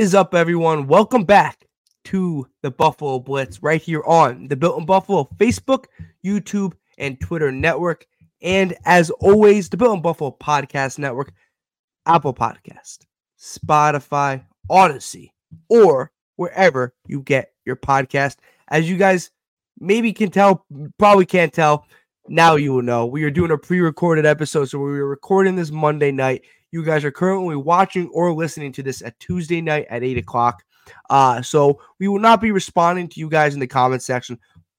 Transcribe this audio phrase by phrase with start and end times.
[0.00, 0.86] is up, everyone?
[0.86, 1.66] Welcome back
[2.04, 5.84] to the Buffalo Blitz right here on the Built in Buffalo Facebook,
[6.24, 8.06] YouTube, and Twitter network.
[8.40, 11.34] And as always, the Built in Buffalo Podcast Network,
[12.06, 13.00] Apple Podcast,
[13.38, 15.34] Spotify, Odyssey,
[15.68, 18.36] or wherever you get your podcast.
[18.68, 19.30] As you guys
[19.80, 20.64] maybe can tell,
[20.98, 21.84] probably can't tell,
[22.26, 23.04] now you will know.
[23.04, 24.70] We are doing a pre recorded episode.
[24.70, 26.46] So we were recording this Monday night.
[26.72, 30.62] You guys are currently watching or listening to this at Tuesday night at 8 o'clock.
[31.08, 34.38] Uh, so we will not be responding to you guys in the comment section,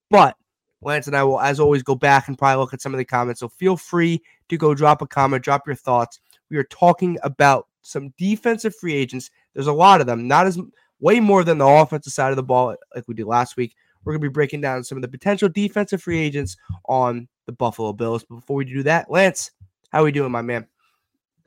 [0.09, 0.35] but
[0.81, 3.05] Lance and I will, as always, go back and probably look at some of the
[3.05, 3.39] comments.
[3.39, 6.19] So feel free to go drop a comment, drop your thoughts.
[6.49, 9.29] We are talking about some defensive free agents.
[9.53, 10.59] There's a lot of them, not as
[10.99, 13.75] way more than the offensive side of the ball like we did last week.
[14.03, 17.51] We're going to be breaking down some of the potential defensive free agents on the
[17.51, 18.23] Buffalo Bills.
[18.27, 19.51] But before we do that, Lance,
[19.91, 20.65] how are we doing, my man?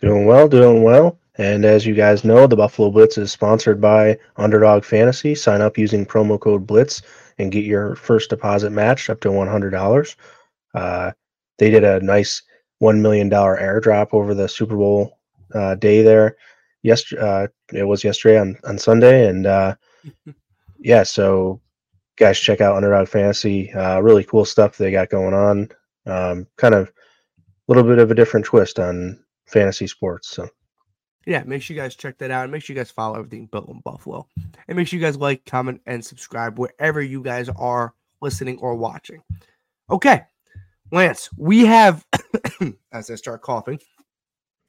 [0.04, 1.18] Doing well, doing well.
[1.38, 5.34] And as you guys know, the Buffalo Blitz is sponsored by Underdog Fantasy.
[5.34, 7.00] Sign up using promo code Blitz
[7.38, 10.16] and get your first deposit matched up to $100.
[10.74, 11.12] Uh,
[11.56, 12.42] they did a nice
[12.82, 15.18] $1 million airdrop over the Super Bowl
[15.54, 16.36] uh, day there.
[16.82, 19.26] Yes, uh, it was yesterday on, on Sunday.
[19.26, 19.74] And uh,
[20.78, 21.62] yeah, so
[22.16, 23.72] guys, check out Underdog Fantasy.
[23.72, 25.70] Uh, really cool stuff they got going on.
[26.04, 26.92] Um, kind of a
[27.68, 29.23] little bit of a different twist on
[29.54, 30.28] fantasy sports.
[30.28, 30.48] So
[31.26, 32.50] yeah, make sure you guys check that out.
[32.50, 34.26] Make sure you guys follow everything built in Buffalo.
[34.68, 38.74] And make sure you guys like, comment, and subscribe wherever you guys are listening or
[38.74, 39.22] watching.
[39.88, 40.22] Okay,
[40.90, 42.04] Lance, we have,
[42.92, 43.78] as I start coughing,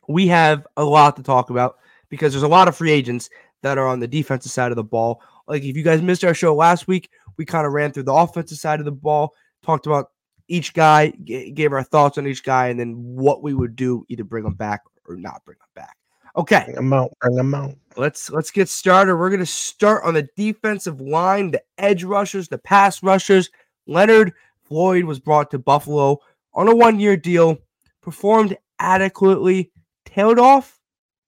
[0.07, 1.77] we have a lot to talk about
[2.09, 3.29] because there's a lot of free agents
[3.63, 5.21] that are on the defensive side of the ball.
[5.47, 8.13] Like if you guys missed our show last week, we kind of ran through the
[8.13, 10.11] offensive side of the ball, talked about
[10.47, 14.05] each guy, g- gave our thoughts on each guy, and then what we would do,
[14.09, 15.97] either bring them back or not bring them back.
[16.35, 16.63] Okay.
[16.65, 17.11] Bring them out.
[17.21, 17.75] Bring them out.
[17.97, 19.15] Let's let's get started.
[19.15, 23.49] We're gonna start on the defensive line, the edge rushers, the pass rushers.
[23.87, 24.33] Leonard
[24.63, 26.19] Floyd was brought to Buffalo
[26.53, 27.57] on a one-year deal,
[28.01, 29.71] performed adequately,
[30.05, 30.79] tailed off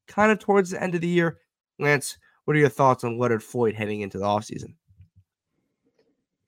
[0.07, 1.37] kind of towards the end of the year.
[1.79, 4.73] Lance, what are your thoughts on Leonard Floyd heading into the offseason?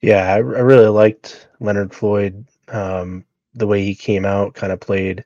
[0.02, 2.46] Yeah, I, I really liked Leonard Floyd.
[2.70, 5.24] Um, the way he came out, kind of played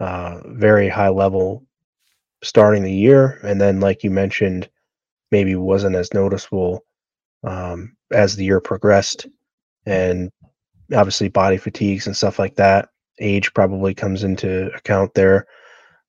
[0.00, 1.64] uh, very high level
[2.42, 4.68] starting the year, and then like you mentioned,
[5.30, 6.84] maybe wasn't as noticeable
[7.44, 9.26] um, as the year progressed,
[9.86, 10.30] and
[10.94, 12.88] obviously body fatigues and stuff like that.
[13.20, 15.46] Age probably comes into account there.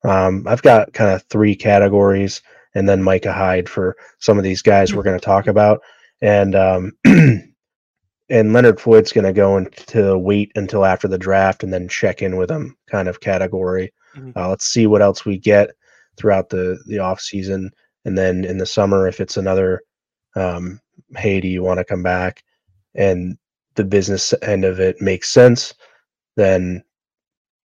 [0.04, 2.42] Um, I've got kind of three categories,
[2.74, 5.80] and then Micah Hyde for some of these guys we're going to talk about,
[6.20, 6.92] and um,
[8.30, 12.22] and Leonard Floyd's going to go into wait until after the draft and then check
[12.22, 13.92] in with him kind of category.
[14.16, 14.30] Mm-hmm.
[14.36, 15.70] Uh, let's see what else we get
[16.16, 17.70] throughout the the off season,
[18.04, 19.82] and then in the summer, if it's another,
[20.36, 20.80] um,
[21.16, 22.42] hey, do you want to come back?
[22.94, 23.36] And
[23.74, 25.74] the business end of it makes sense,
[26.36, 26.82] then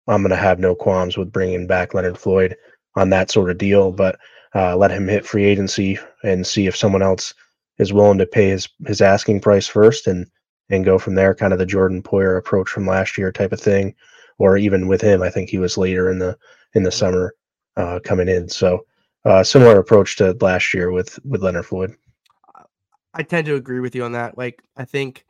[0.08, 2.58] I'm going to have no qualms with bringing back Leonard Floyd
[2.96, 3.92] on that sort of deal.
[3.92, 4.18] But
[4.56, 7.34] uh, let him hit free agency and see if someone else
[7.78, 10.28] is willing to pay his his asking price first and
[10.72, 11.36] and go from there.
[11.36, 13.94] Kind of the Jordan Poyer approach from last year type of thing,
[14.40, 16.38] or even with him, I think he was later in the
[16.74, 17.36] in the summer
[17.78, 18.50] uh, coming in.
[18.50, 18.86] So
[19.26, 21.96] uh, similar approach to last year with with Leonard Floyd.
[23.14, 24.38] I tend to agree with you on that.
[24.38, 25.26] Like I think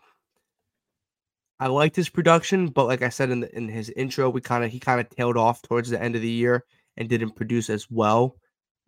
[1.60, 4.64] I liked his production, but like I said in the, in his intro, we kind
[4.64, 6.64] of he kind of tailed off towards the end of the year
[6.98, 8.36] and didn't produce as well,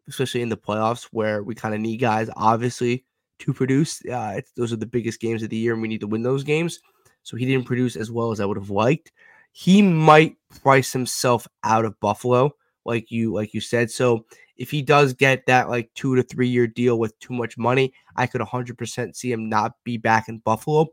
[0.07, 3.05] especially in the playoffs where we kind of need guys obviously
[3.39, 4.03] to produce.
[4.05, 6.43] Uh, those are the biggest games of the year, and we need to win those
[6.43, 6.79] games.
[7.23, 9.11] So he didn't produce as well as I would have liked.
[9.51, 12.53] He might price himself out of Buffalo
[12.85, 13.89] like you like you said.
[13.91, 14.25] So
[14.57, 17.93] if he does get that like two to three year deal with too much money,
[18.15, 20.87] I could 100% see him not be back in Buffalo.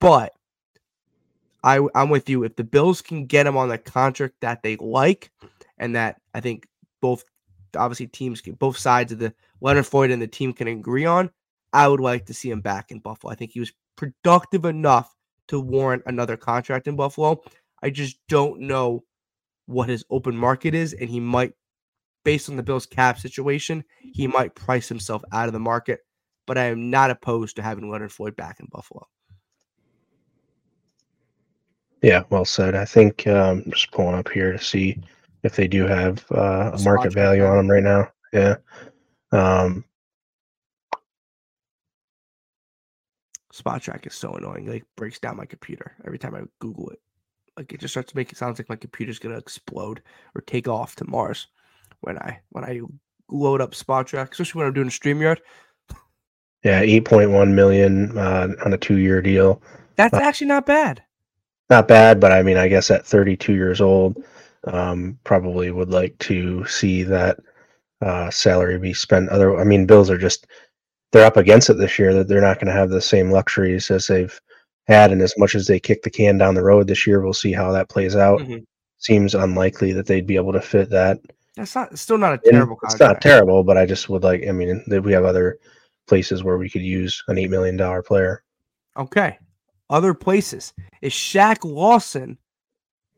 [0.00, 0.32] But
[1.62, 2.44] I I'm with you.
[2.44, 5.30] If the Bills can get him on the contract that they like,
[5.78, 6.66] and that I think
[7.00, 7.24] both
[7.76, 11.30] obviously teams can both sides of the Leonard Floyd and the team can agree on,
[11.72, 13.32] I would like to see him back in Buffalo.
[13.32, 15.14] I think he was productive enough
[15.48, 17.42] to warrant another contract in Buffalo.
[17.82, 19.04] I just don't know
[19.66, 21.52] what his open market is, and he might,
[22.24, 26.00] based on the Bills' cap situation, he might price himself out of the market.
[26.46, 29.06] But I am not opposed to having Leonard Floyd back in Buffalo.
[32.02, 32.74] Yeah, well said.
[32.74, 34.98] I think um, just pulling up here to see
[35.42, 38.10] if they do have uh, a market value on them right now.
[38.32, 38.56] Yeah.
[39.32, 39.84] Um,
[43.58, 44.66] Spotrac is so annoying.
[44.66, 47.00] It like breaks down my computer every time I Google it.
[47.56, 50.02] Like it just starts to make it sound like my computer's gonna explode
[50.34, 51.48] or take off to Mars
[52.00, 52.80] when I when I
[53.28, 55.38] load up Spotrac, especially when I'm doing StreamYard.
[56.64, 59.62] Yeah, eight point one million uh, on a two-year deal.
[59.96, 61.02] That's uh, actually not bad.
[61.70, 64.24] Not bad, but I mean, I guess at 32 years old,
[64.64, 67.38] um, probably would like to see that
[68.00, 69.28] uh, salary be spent.
[69.28, 70.46] Other, I mean, Bills are just
[71.12, 72.14] they're up against it this year.
[72.14, 74.38] That they're not going to have the same luxuries as they've
[74.86, 77.32] had, and as much as they kick the can down the road this year, we'll
[77.32, 78.40] see how that plays out.
[78.40, 78.64] Mm-hmm.
[78.98, 81.20] Seems unlikely that they'd be able to fit that.
[81.56, 82.78] That's not still not a terrible.
[82.82, 84.46] And it's not terrible, but I just would like.
[84.48, 85.58] I mean, we have other
[86.06, 88.42] places where we could use an eight million dollar player.
[88.96, 89.38] Okay,
[89.90, 90.72] other places
[91.02, 92.38] is Shaq Lawson,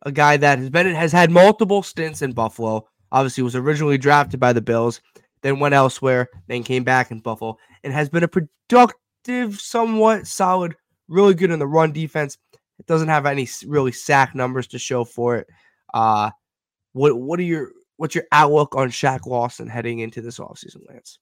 [0.03, 2.87] a guy that has been has had multiple stints in Buffalo.
[3.13, 5.01] Obviously, was originally drafted by the Bills,
[5.43, 10.75] then went elsewhere, then came back in Buffalo, and has been a productive, somewhat solid,
[11.09, 12.39] really good in the run defense.
[12.79, 15.47] It doesn't have any really sack numbers to show for it.
[15.93, 16.31] Uh,
[16.93, 21.19] what what are your what's your outlook on Shaq Lawson heading into this offseason, Lance?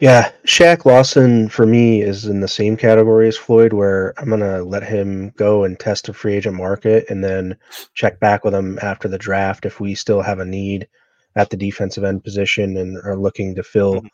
[0.00, 4.62] Yeah, Shaq Lawson for me is in the same category as Floyd, where I'm gonna
[4.62, 7.56] let him go and test a free agent market, and then
[7.94, 10.86] check back with him after the draft if we still have a need
[11.38, 14.06] at the defensive end position and are looking to fill mm-hmm.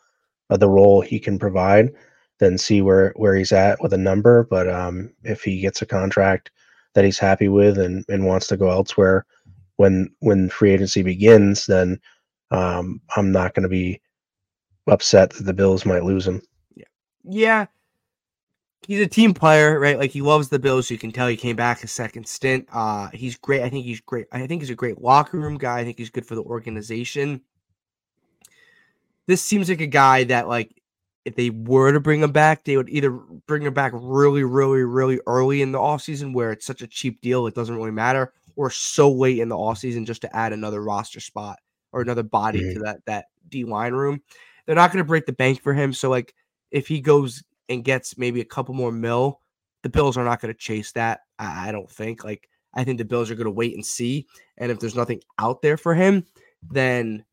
[0.50, 1.90] uh, the role he can provide.
[2.38, 4.44] Then see where where he's at with a number.
[4.44, 6.50] But um, if he gets a contract
[6.94, 9.24] that he's happy with and, and wants to go elsewhere
[9.76, 11.98] when when free agency begins, then
[12.50, 14.00] um, I'm not going to be
[14.86, 16.42] upset that the Bills might lose him.
[16.74, 16.84] Yeah.
[17.24, 17.66] Yeah.
[18.86, 19.98] He's a team player, right?
[19.98, 20.90] Like he loves the Bills.
[20.90, 22.68] You can tell he came back a second stint.
[22.72, 23.62] Uh, he's great.
[23.62, 24.26] I think he's great.
[24.32, 25.78] I think he's a great locker room guy.
[25.78, 27.40] I think he's good for the organization.
[29.26, 30.82] This seems like a guy that, like,
[31.24, 34.82] if they were to bring him back, they would either bring him back really, really,
[34.82, 38.34] really early in the offseason where it's such a cheap deal, it doesn't really matter,
[38.56, 41.58] or so late in the offseason just to add another roster spot
[41.92, 42.74] or another body mm-hmm.
[42.74, 44.20] to that that D line room
[44.66, 45.92] they're not going to break the bank for him.
[45.92, 46.34] So like
[46.70, 49.40] if he goes and gets maybe a couple more mil,
[49.82, 51.20] the Bills are not going to chase that.
[51.38, 52.24] I, I don't think.
[52.24, 54.26] Like I think the Bills are going to wait and see.
[54.58, 56.24] And if there's nothing out there for him,
[56.70, 57.24] then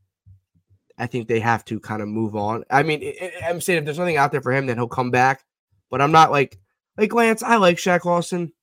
[0.97, 2.63] I think they have to kind of move on.
[2.69, 3.13] I mean,
[3.43, 5.43] I'm saying if there's nothing out there for him, then he'll come back.
[5.89, 6.59] But I'm not like
[6.97, 7.43] like Lance.
[7.43, 8.53] I like Shaq Lawson,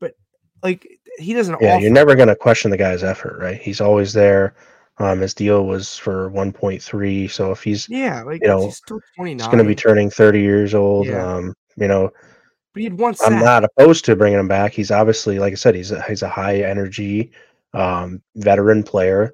[0.00, 0.14] but
[0.62, 0.86] like
[1.18, 1.56] he doesn't.
[1.60, 1.82] Yeah, offer.
[1.82, 3.60] you're never going to question the guy's effort, right?
[3.60, 4.54] He's always there.
[5.00, 7.30] Um, his deal was for 1.3.
[7.30, 9.38] So if he's yeah, like you know, he's still 29.
[9.38, 11.06] He's going to be turning 30 years old.
[11.06, 11.26] Yeah.
[11.26, 12.10] Um, you know,
[12.74, 13.14] but he had one.
[13.22, 14.72] I'm not opposed to bringing him back.
[14.72, 17.32] He's obviously, like I said, he's a, he's a high energy
[17.72, 19.32] um, veteran player.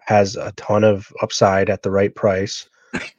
[0.00, 2.68] Has a ton of upside at the right price.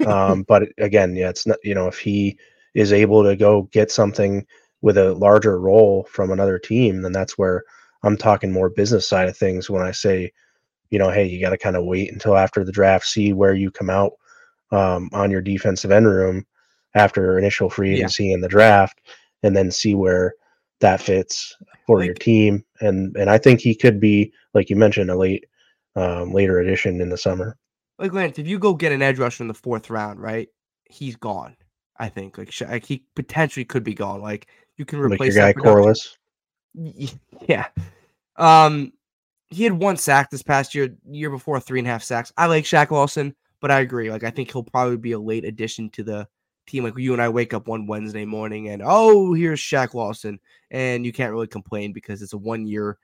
[0.06, 1.58] Um, but again, yeah, it's not.
[1.64, 2.38] You know, if he
[2.76, 4.46] is able to go get something
[4.82, 7.64] with a larger role from another team, then that's where
[8.04, 10.32] I'm talking more business side of things when I say
[10.90, 13.54] you know, hey, you got to kind of wait until after the draft, see where
[13.54, 14.14] you come out
[14.72, 16.46] um, on your defensive end room
[16.96, 18.34] after initial free agency yeah.
[18.34, 19.02] and the draft,
[19.44, 20.34] and then see where
[20.80, 21.56] that fits
[21.86, 22.64] for like, your team.
[22.82, 25.46] And and I think he could be, like you mentioned, a late
[25.96, 27.58] um, later addition in the summer.
[27.98, 30.50] Like Lance, if you go get an edge rusher in the fourth round, right?
[30.86, 31.56] He's gone.
[32.00, 34.22] I think like, like he potentially could be gone.
[34.22, 34.48] Like
[34.78, 36.18] you can replace like your guy Corliss.
[37.48, 37.68] Yeah.
[38.38, 38.94] Um,
[39.50, 42.32] he had one sack this past year, year before three and a half sacks.
[42.38, 44.12] I like Shaq Lawson, but I agree.
[44.12, 46.28] Like I think he'll probably be a late addition to the
[46.68, 46.84] team.
[46.84, 50.40] Like you and I wake up one Wednesday morning and oh, here's Shaq Lawson,
[50.72, 52.98] and you can't really complain because it's a one year,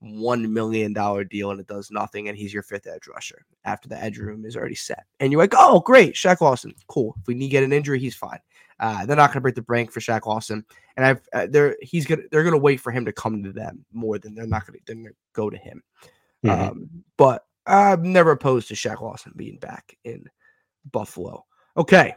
[0.00, 3.88] one million dollar deal and it does nothing, and he's your fifth edge rusher after
[3.88, 5.06] the edge room is already set.
[5.20, 7.14] And you're like, oh, great, Shaq Lawson, cool.
[7.20, 8.40] If we need to get an injury, he's fine.
[8.80, 10.64] Uh, they're not going to break the bank for Shaq Lawson,
[10.96, 13.84] and I've uh, they're he's gonna they're gonna wait for him to come to them
[13.92, 15.82] more than they're not gonna they're gonna go to him.
[16.44, 16.68] Mm-hmm.
[16.68, 20.24] Um, but I'm never opposed to Shaq Lawson being back in
[20.92, 21.44] Buffalo.
[21.76, 22.14] Okay,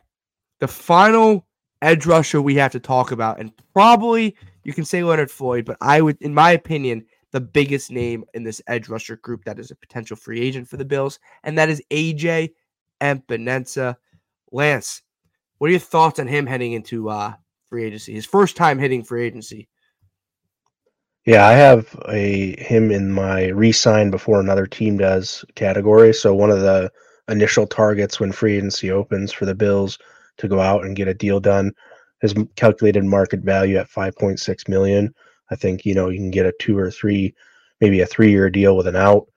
[0.60, 1.48] the final
[1.82, 5.78] edge rusher we have to talk about, and probably you can say Leonard Floyd, but
[5.82, 9.72] I would, in my opinion, the biggest name in this edge rusher group that is
[9.72, 12.52] a potential free agent for the Bills, and that is AJ
[13.02, 13.96] Epenesa.
[14.52, 15.02] Lance,
[15.58, 17.34] what are your thoughts on him heading into uh,
[17.70, 18.14] free agency?
[18.14, 19.70] His first time hitting free agency.
[21.26, 26.14] Yeah, I have a him in my re-sign before another team does category.
[26.14, 26.92] So one of the
[27.30, 30.00] initial targets when free agency opens for the Bills
[30.38, 31.72] to go out and get a deal done
[32.24, 35.14] is calculated market value at 5.6 million.
[35.52, 37.36] I think you know you can get a two or three,
[37.80, 39.28] maybe a three-year deal with an out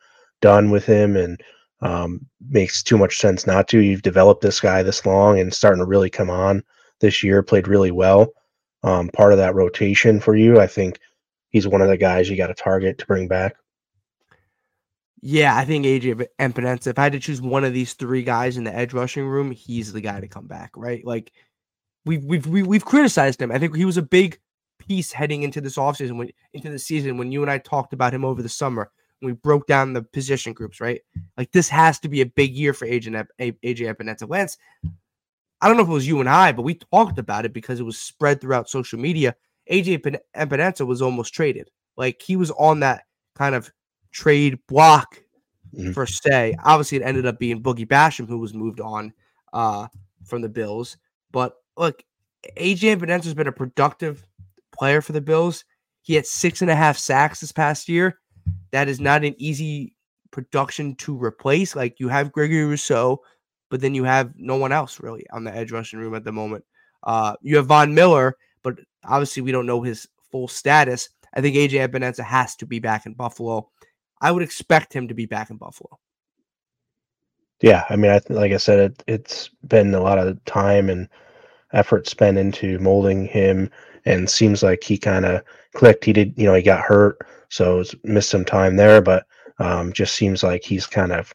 [0.40, 1.42] done with him, and
[1.80, 3.80] um, makes too much sense not to.
[3.80, 6.62] You've developed this guy this long and starting to really come on
[7.00, 8.33] this year, played really well.
[8.83, 10.99] Um, part of that rotation for you, I think
[11.50, 13.56] he's one of the guys you got to target to bring back.
[15.26, 16.88] Yeah, I think AJ Epenesa.
[16.88, 19.50] If I had to choose one of these three guys in the edge rushing room,
[19.50, 21.02] he's the guy to come back, right?
[21.02, 21.33] Like
[22.04, 23.50] we've we've we, have we have criticized him.
[23.50, 24.38] I think he was a big
[24.86, 28.14] piece heading into this offseason when into the season when you and I talked about
[28.14, 28.90] him over the summer.
[29.22, 31.00] we broke down the position groups, right?
[31.38, 34.28] Like this has to be a big year for AJ AJ Epenesa.
[34.28, 34.58] Lance,
[35.60, 37.80] I don't know if it was you and I, but we talked about it because
[37.80, 39.34] it was spread throughout social media.
[39.70, 41.70] AJ Epenesa was almost traded.
[41.96, 43.72] Like he was on that kind of
[44.12, 45.20] trade block
[45.74, 46.60] mm-hmm.
[46.64, 49.12] Obviously, it ended up being Boogie Basham who was moved on
[49.52, 49.88] uh,
[50.24, 50.96] from the Bills.
[51.32, 52.02] But look,
[52.56, 54.26] AJ Epenesa has been a productive
[54.75, 55.64] player for the Bills.
[56.02, 58.19] He had six and a half sacks this past year.
[58.73, 59.95] That is not an easy
[60.31, 61.75] production to replace.
[61.75, 63.23] Like you have Gregory Rousseau,
[63.71, 66.33] but then you have no one else really on the edge rushing room at the
[66.33, 66.64] moment.
[67.02, 71.09] Uh, you have Von Miller, but obviously we don't know his full status.
[71.35, 73.71] I think AJ Epenesa has to be back in Buffalo.
[74.21, 75.99] I would expect him to be back in Buffalo.
[77.61, 81.09] Yeah, I mean, I like I said, it, it's been a lot of time and
[81.73, 83.71] effort spent into molding him,
[84.04, 85.42] and seems like he kind of
[85.75, 86.04] clicked.
[86.04, 87.18] He did, you know, he got hurt,
[87.49, 89.26] so it's missed some time there, but
[89.58, 91.32] um, just seems like he's kind of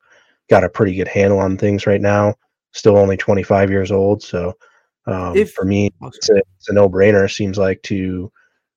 [0.49, 2.35] got a pretty good handle on things right now.
[2.71, 4.55] Still only 25 years old, so
[5.07, 7.31] um, if, for me, it's a, it's a no-brainer.
[7.31, 8.31] Seems like to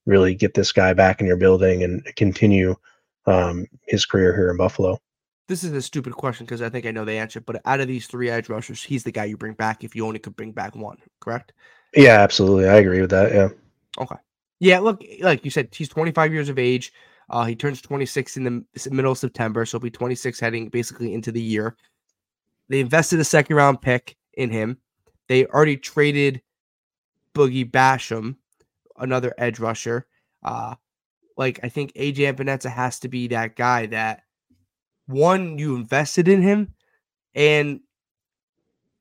[0.07, 2.75] really get this guy back in your building and continue
[3.27, 4.99] um, his career here in Buffalo.
[5.49, 7.41] This is a stupid question because I think I know the answer.
[7.41, 10.07] But out of these three edge rushers, he's the guy you bring back if you
[10.07, 10.97] only could bring back one.
[11.21, 11.53] Correct?
[11.95, 12.69] Yeah, absolutely.
[12.69, 13.33] I agree with that.
[13.33, 13.49] Yeah.
[13.99, 14.17] Okay.
[14.61, 14.79] Yeah.
[14.81, 16.93] Look, like you said, he's 25 years of age.
[17.31, 21.15] Uh, he turns 26 in the middle of September, so he'll be 26 heading basically
[21.15, 21.77] into the year.
[22.69, 24.79] They invested a second round pick in him.
[25.29, 26.43] They already traded
[27.35, 28.37] Boogie Basham,
[28.99, 30.07] another edge rusher.
[30.43, 30.75] Uh,
[31.37, 34.23] like I think AJ Epenesa has to be that guy that
[35.07, 36.75] one you invested in him,
[37.35, 37.81] and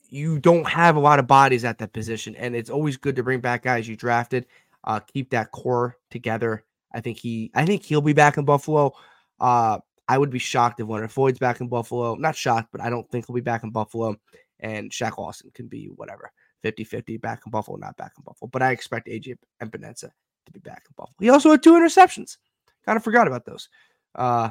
[0.09, 3.23] you don't have a lot of bodies at that position, and it's always good to
[3.23, 4.45] bring back guys you drafted.
[4.83, 8.93] Uh, keep that core together I think he I think he'll be back in Buffalo.
[9.39, 12.15] Uh, I would be shocked if Leonard Floyd's back in Buffalo.
[12.15, 14.15] Not shocked, but I don't think he'll be back in Buffalo.
[14.59, 16.31] And Shaq Lawson can be whatever
[16.63, 18.49] 50 50 back in Buffalo, not back in Buffalo.
[18.49, 20.11] But I expect AJ Epenesa
[20.45, 21.15] to be back in Buffalo.
[21.19, 22.37] He also had two interceptions.
[22.85, 23.69] Kind of forgot about those.
[24.15, 24.49] Uh,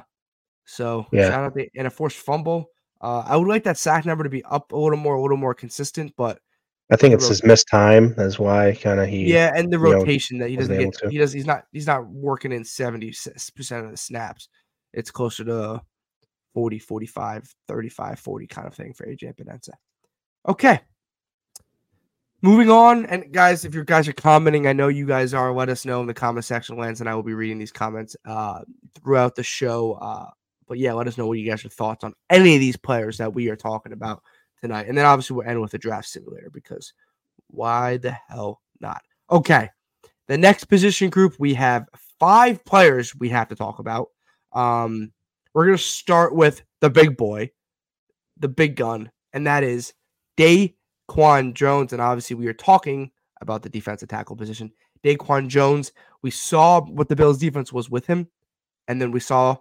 [0.65, 1.29] so yeah.
[1.29, 2.71] shout out to and a forced fumble.
[3.01, 5.37] Uh, I would like that sack number to be up a little more, a little
[5.37, 6.39] more consistent, but
[6.93, 8.15] I think it's his missed time.
[8.17, 9.33] That's why kind of he.
[9.33, 10.93] Yeah, and the rotation know, that he doesn't get.
[10.95, 11.09] To.
[11.09, 11.33] He does.
[11.33, 11.65] He's not.
[11.73, 13.15] He's not working in seventy
[13.55, 14.49] percent of the snaps.
[14.93, 15.83] It's closer to
[16.55, 19.71] 40, 45, 35, 40 kind of thing for AJ Epenesa.
[20.49, 20.81] Okay.
[22.43, 25.53] Moving on, and guys, if you guys are commenting, I know you guys are.
[25.53, 28.17] Let us know in the comment section, Lance, and I will be reading these comments
[28.25, 28.61] uh,
[28.95, 29.93] throughout the show.
[30.01, 30.31] Uh,
[30.67, 33.19] but yeah, let us know what you guys' are thoughts on any of these players
[33.19, 34.23] that we are talking about
[34.61, 34.87] tonight.
[34.89, 36.93] And then obviously we'll end with a draft simulator because
[37.49, 39.03] why the hell not?
[39.31, 39.69] Okay.
[40.29, 41.89] The next position group, we have
[42.19, 44.09] five players we have to talk about.
[44.53, 45.13] Um,
[45.55, 47.51] we're going to start with the big boy,
[48.39, 49.93] the big gun, and that is
[50.37, 51.93] Daquan Jones.
[51.93, 54.71] And obviously, we are talking about the defensive tackle position.
[55.03, 58.29] Daquan Jones, we saw what the Bills' defense was with him,
[58.87, 59.57] and then we saw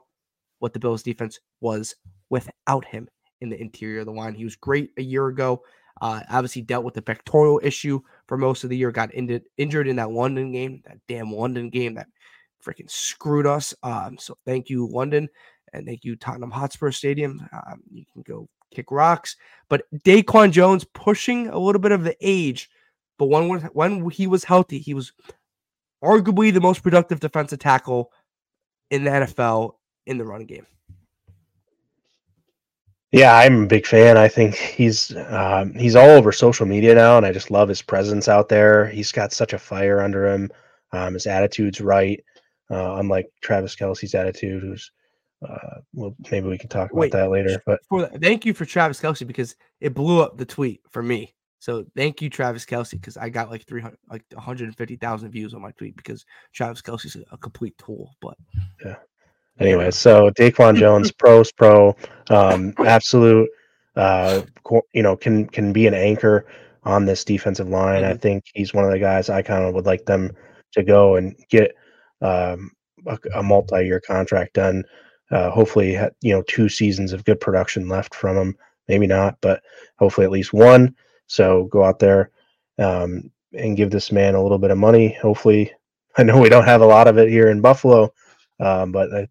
[0.60, 1.96] what the Bills' defense was
[2.30, 3.10] without him
[3.42, 4.36] in the interior of the line.
[4.36, 5.64] He was great a year ago.
[6.02, 8.92] Uh, obviously dealt with the pectoral issue for most of the year.
[8.92, 12.08] Got injured in that London game, that damn London game that
[12.66, 13.74] freaking screwed us.
[13.84, 15.28] Um, so thank you London,
[15.74, 17.48] and thank you Tottenham Hotspur Stadium.
[17.52, 19.36] Um, you can go kick rocks.
[19.70, 22.70] But Daquan Jones pushing a little bit of the age,
[23.18, 25.12] but when when he was healthy, he was
[26.04, 28.12] arguably the most productive defensive tackle
[28.90, 30.66] in the NFL in the running game.
[33.12, 34.18] Yeah, I'm a big fan.
[34.18, 37.82] I think he's um, he's all over social media now, and I just love his
[37.82, 38.86] presence out there.
[38.88, 40.52] He's got such a fire under him.
[40.92, 42.24] Um, his attitude's right,
[42.70, 44.92] uh, unlike Travis Kelce's attitude, who's
[45.48, 47.62] uh, well, maybe we can talk about Wait, that later.
[47.66, 47.80] But
[48.22, 51.34] thank you for Travis Kelce because it blew up the tweet for me.
[51.60, 55.72] So thank you, Travis Kelce, because I got like 300, like 150,000 views on my
[55.72, 58.16] tweet because Travis Kelce's a, a complete tool.
[58.22, 58.38] But
[58.84, 58.96] yeah,
[59.60, 61.96] Anyway, so Daquan Jones, pros pro,
[62.30, 63.50] um, absolute,
[63.96, 64.42] uh,
[64.94, 66.46] you know, can can be an anchor
[66.84, 68.04] on this defensive line.
[68.04, 68.14] Mm-hmm.
[68.14, 70.32] I think he's one of the guys I kind of would like them
[70.74, 71.76] to go and get
[72.22, 72.72] um,
[73.06, 74.84] a, a multi-year contract done.
[75.32, 78.58] Uh, hopefully, you know, two seasons of good production left from him.
[78.88, 79.62] Maybe not, but
[80.00, 80.96] hopefully at least one.
[81.28, 82.32] So go out there
[82.80, 85.14] um, and give this man a little bit of money.
[85.22, 85.72] Hopefully,
[86.18, 88.12] I know we don't have a lot of it here in Buffalo,
[88.60, 89.28] um, but I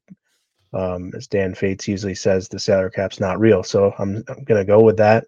[0.75, 3.65] Um, as Dan Fetes usually says, the salary cap's not real.
[3.65, 5.27] So I'm, I'm going to go with that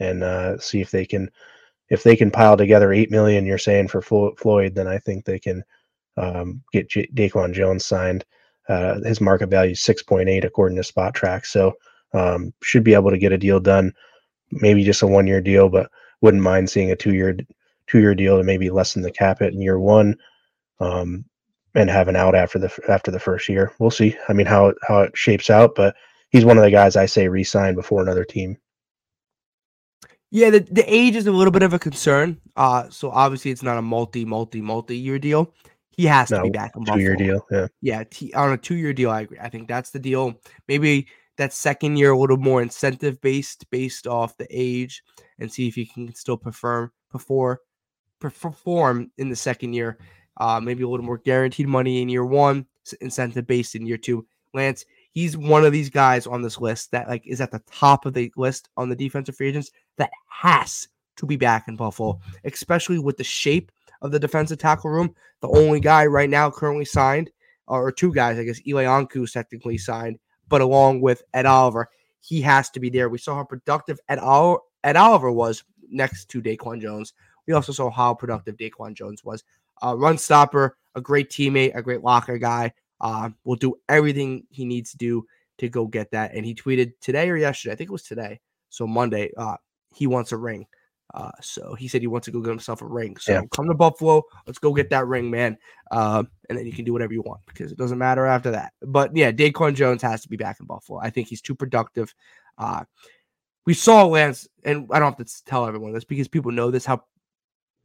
[0.00, 1.30] and uh, see if they can
[1.90, 3.46] if they can pile together eight million.
[3.46, 5.64] You're saying for Floyd, then I think they can
[6.18, 8.24] um, get J- Daquan Jones signed.
[8.68, 11.46] Uh, his market value is 6.8 according to Spotrac.
[11.46, 11.74] So
[12.14, 13.92] um, should be able to get a deal done.
[14.52, 15.90] Maybe just a one year deal, but
[16.22, 17.36] wouldn't mind seeing a two year
[17.88, 20.16] two year deal to maybe lessen the cap it in year one.
[20.80, 21.24] Um,
[21.74, 23.72] and have an out after the after the first year.
[23.78, 24.16] We'll see.
[24.28, 25.94] I mean how how it shapes out, but
[26.30, 28.56] he's one of the guys I say resign before another team.
[30.32, 32.40] Yeah, the, the age is a little bit of a concern.
[32.54, 35.52] Uh, so obviously it's not a multi multi multi year deal.
[35.90, 37.46] He has no, to be back in two year deal.
[37.50, 39.10] Yeah, yeah, t- on a two year deal.
[39.10, 39.38] I agree.
[39.40, 40.40] I think that's the deal.
[40.68, 45.02] Maybe that second year a little more incentive based, based off the age,
[45.38, 47.60] and see if he can still perform before
[48.20, 49.98] perform in the second year
[50.40, 52.66] uh, maybe a little more guaranteed money in year one,
[53.00, 54.26] incentive based in year two.
[54.54, 58.06] Lance, he's one of these guys on this list that like is at the top
[58.06, 62.18] of the list on the defensive free agents that has to be back in Buffalo,
[62.44, 63.70] especially with the shape
[64.02, 65.14] of the defensive tackle room.
[65.40, 67.30] The only guy right now currently signed,
[67.66, 70.18] or two guys, I guess, Eli Ankou is technically signed,
[70.48, 73.10] but along with Ed Oliver, he has to be there.
[73.10, 77.12] We saw how productive Ed, Ol- Ed Oliver was next to Daquan Jones.
[77.46, 79.44] We also saw how productive Daquan Jones was
[79.82, 82.72] uh, run stopper, a great teammate, a great locker guy.
[83.00, 85.24] Uh, will do everything he needs to do
[85.56, 86.34] to go get that.
[86.34, 89.56] And he tweeted today or yesterday, I think it was today, so Monday, uh,
[89.94, 90.66] he wants a ring.
[91.12, 93.16] Uh, so he said he wants to go get himself a ring.
[93.16, 93.42] So yeah.
[93.50, 95.58] come to Buffalo, let's go get that ring, man.
[95.90, 98.72] Uh, and then you can do whatever you want because it doesn't matter after that.
[98.82, 101.00] But yeah, Daquan Jones has to be back in Buffalo.
[101.00, 102.14] I think he's too productive.
[102.58, 102.84] Uh,
[103.66, 106.84] we saw Lance, and I don't have to tell everyone this because people know this
[106.84, 107.02] how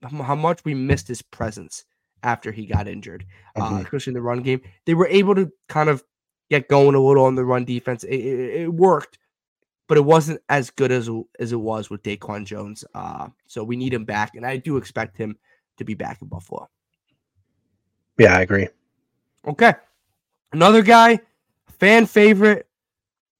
[0.01, 1.85] how much we missed his presence
[2.23, 3.25] after he got injured,
[3.55, 3.75] uh, mm-hmm.
[3.75, 4.61] uh, especially in the run game.
[4.85, 6.03] They were able to kind of
[6.49, 8.03] get going a little on the run defense.
[8.03, 9.17] It, it, it worked,
[9.87, 12.83] but it wasn't as good as as it was with Daquan Jones.
[12.93, 15.37] Uh, so we need him back, and I do expect him
[15.77, 16.69] to be back in Buffalo.
[18.17, 18.67] Yeah, I agree.
[19.47, 19.73] Okay,
[20.51, 21.19] another guy,
[21.79, 22.67] fan favorite,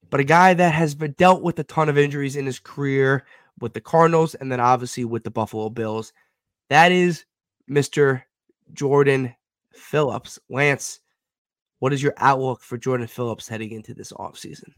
[0.09, 3.25] but a guy that has been dealt with a ton of injuries in his career
[3.59, 6.13] with the Cardinals, and then obviously with the Buffalo Bills.
[6.69, 7.25] That is
[7.69, 8.23] Mr.
[8.73, 9.35] Jordan
[9.73, 10.39] Phillips.
[10.49, 10.99] Lance,
[11.79, 14.69] what is your outlook for Jordan Phillips heading into this offseason?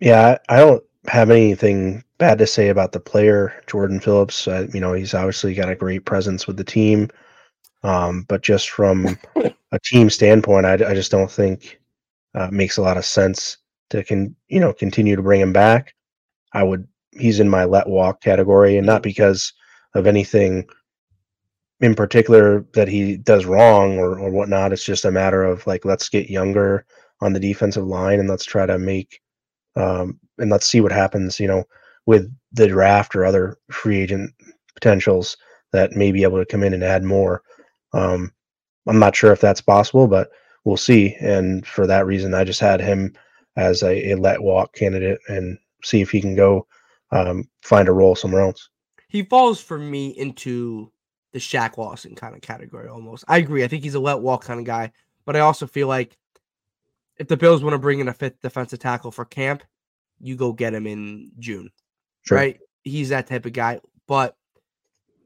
[0.00, 4.46] Yeah, I don't have anything bad to say about the player, Jordan Phillips.
[4.46, 7.08] Uh, you know, he's obviously got a great presence with the team.
[7.82, 9.16] Um, but just from
[9.72, 11.80] a team standpoint, I, I just don't think
[12.34, 13.58] uh, makes a lot of sense
[13.90, 15.94] to can you know continue to bring him back.
[16.52, 19.52] I would he's in my let walk category, and not because
[19.94, 20.66] of anything
[21.80, 24.72] in particular that he does wrong or, or whatnot.
[24.72, 26.86] It's just a matter of like, let's get younger
[27.20, 29.20] on the defensive line and let's try to make,
[29.76, 31.64] um, and let's see what happens, you know,
[32.06, 34.32] with the draft or other free agent
[34.74, 35.36] potentials
[35.72, 37.42] that may be able to come in and add more.
[37.92, 38.32] Um,
[38.86, 40.30] I'm not sure if that's possible, but
[40.64, 41.16] we'll see.
[41.20, 43.14] And for that reason, I just had him
[43.56, 46.66] as a, a let walk candidate and see if he can go
[47.10, 48.68] um, find a role somewhere else
[49.08, 50.92] he falls for me into
[51.36, 53.22] the Shaq Lawson kind of category almost.
[53.28, 53.62] I agree.
[53.62, 54.90] I think he's a let walk kind of guy,
[55.26, 56.16] but I also feel like
[57.18, 59.62] if the Bills want to bring in a fifth defensive tackle for camp,
[60.18, 61.70] you go get him in June.
[62.22, 62.38] Sure.
[62.38, 62.58] Right?
[62.84, 64.34] He's that type of guy, but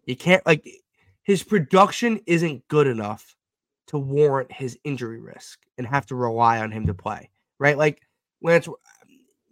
[0.05, 0.69] you can't like
[1.23, 3.37] his production isn't good enough
[3.87, 7.31] to warrant his injury risk and have to rely on him to play.
[7.61, 7.79] Right?
[7.79, 8.03] Like
[8.43, 8.69] Lance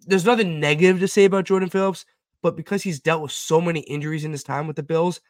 [0.08, 2.04] there's nothing negative to say about Jordan Phillips,
[2.42, 5.20] but because he's dealt with so many injuries in his time with the Bills,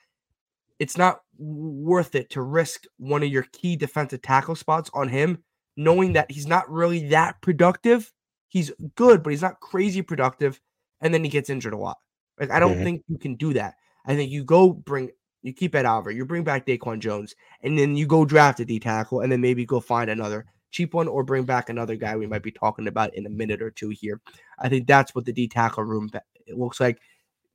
[0.79, 5.39] it's not worth it to risk one of your key defensive tackle spots on him,
[5.77, 8.13] knowing that he's not really that productive.
[8.49, 10.61] He's good, but he's not crazy productive.
[11.01, 11.99] And then he gets injured a lot.
[12.41, 12.85] Like, I don't mm-hmm.
[12.85, 13.75] think you can do that.
[14.07, 15.11] I think you go bring,
[15.43, 18.65] you keep Ed Oliver, you bring back Daquan Jones, and then you go draft a
[18.65, 22.17] D tackle, and then maybe go find another cheap one or bring back another guy
[22.17, 24.21] we might be talking about in a minute or two here.
[24.59, 26.11] I think that's what the D tackle room
[26.47, 26.99] it looks like.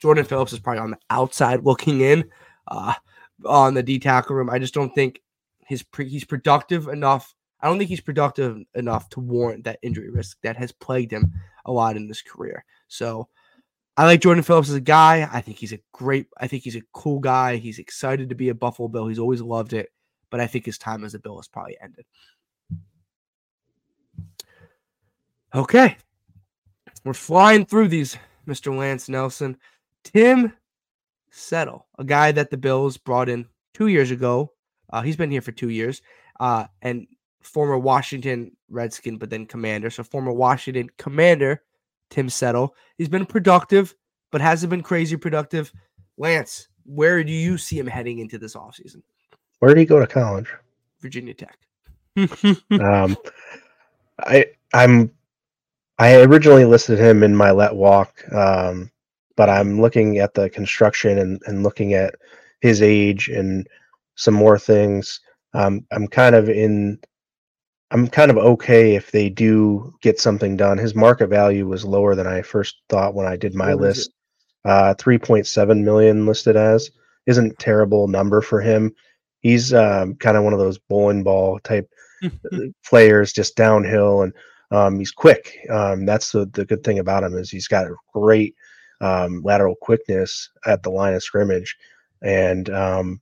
[0.01, 2.29] Jordan Phillips is probably on the outside looking in
[2.67, 2.93] uh,
[3.45, 4.49] on the D tackle room.
[4.49, 5.21] I just don't think
[5.65, 7.33] his pre- he's productive enough.
[7.61, 11.33] I don't think he's productive enough to warrant that injury risk that has plagued him
[11.65, 12.65] a lot in his career.
[12.87, 13.29] So
[13.95, 15.29] I like Jordan Phillips as a guy.
[15.31, 17.57] I think he's a great, I think he's a cool guy.
[17.57, 19.07] He's excited to be a Buffalo Bill.
[19.07, 19.91] He's always loved it,
[20.29, 22.05] but I think his time as a Bill has probably ended.
[25.55, 25.95] Okay.
[27.05, 28.17] We're flying through these,
[28.47, 28.75] Mr.
[28.75, 29.57] Lance Nelson.
[30.03, 30.53] Tim
[31.35, 34.53] Settle, a guy that the Bills brought in two years ago.
[34.91, 36.01] Uh, he's been here for two years.
[36.39, 37.07] Uh, and
[37.41, 39.89] former Washington Redskin, but then Commander.
[39.89, 41.63] So former Washington Commander
[42.09, 42.75] Tim Settle.
[42.97, 43.95] He's been productive,
[44.31, 45.71] but hasn't been crazy productive.
[46.17, 49.01] Lance, where do you see him heading into this offseason?
[49.59, 50.47] Where did he go to college?
[51.01, 51.57] Virginia Tech.
[52.79, 53.17] um,
[54.19, 55.11] I I'm
[55.97, 58.91] I originally listed him in my let walk, um,
[59.35, 62.15] but I'm looking at the construction and, and looking at
[62.61, 63.67] his age and
[64.15, 65.19] some more things.
[65.53, 66.99] Um, I'm kind of in.
[67.91, 70.79] I'm kind of okay if they do get something done.
[70.79, 74.11] His market value was lower than I first thought when I did my list.
[74.65, 76.89] Uh, 3.7 million listed as
[77.27, 78.93] isn't terrible number for him.
[79.41, 81.89] He's um, kind of one of those bowling ball type
[82.85, 84.33] players, just downhill, and
[84.71, 85.57] um, he's quick.
[85.69, 88.55] Um, that's the, the good thing about him is he's got a great
[89.03, 91.75] um, lateral quickness at the line of scrimmage,
[92.21, 93.21] and um,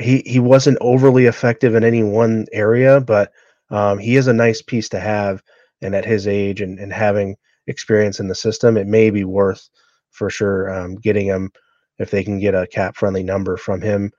[0.00, 3.32] he he wasn't overly effective in any one area, but
[3.70, 5.42] um, he is a nice piece to have.
[5.84, 9.68] And at his age and, and having experience in the system, it may be worth
[10.10, 11.50] for sure um, getting him
[11.98, 14.12] if they can get a cap friendly number from him.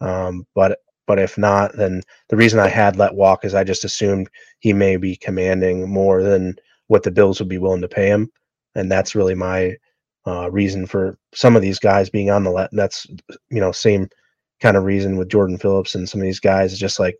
[0.00, 3.84] Um, but but if not, then the reason I had let walk is I just
[3.84, 4.30] assumed
[4.60, 6.56] he may be commanding more than
[6.86, 8.30] what the Bills would be willing to pay him,
[8.74, 9.76] and that's really my
[10.30, 12.70] uh, reason for some of these guys being on the let.
[12.72, 13.04] That's
[13.50, 14.08] you know same
[14.60, 16.72] kind of reason with Jordan Phillips and some of these guys.
[16.72, 17.16] Is just like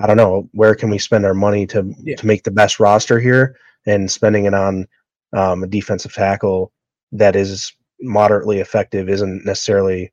[0.00, 2.16] I don't know where can we spend our money to yeah.
[2.16, 4.86] to make the best roster here, and spending it on
[5.34, 6.72] um, a defensive tackle
[7.12, 10.12] that is moderately effective isn't necessarily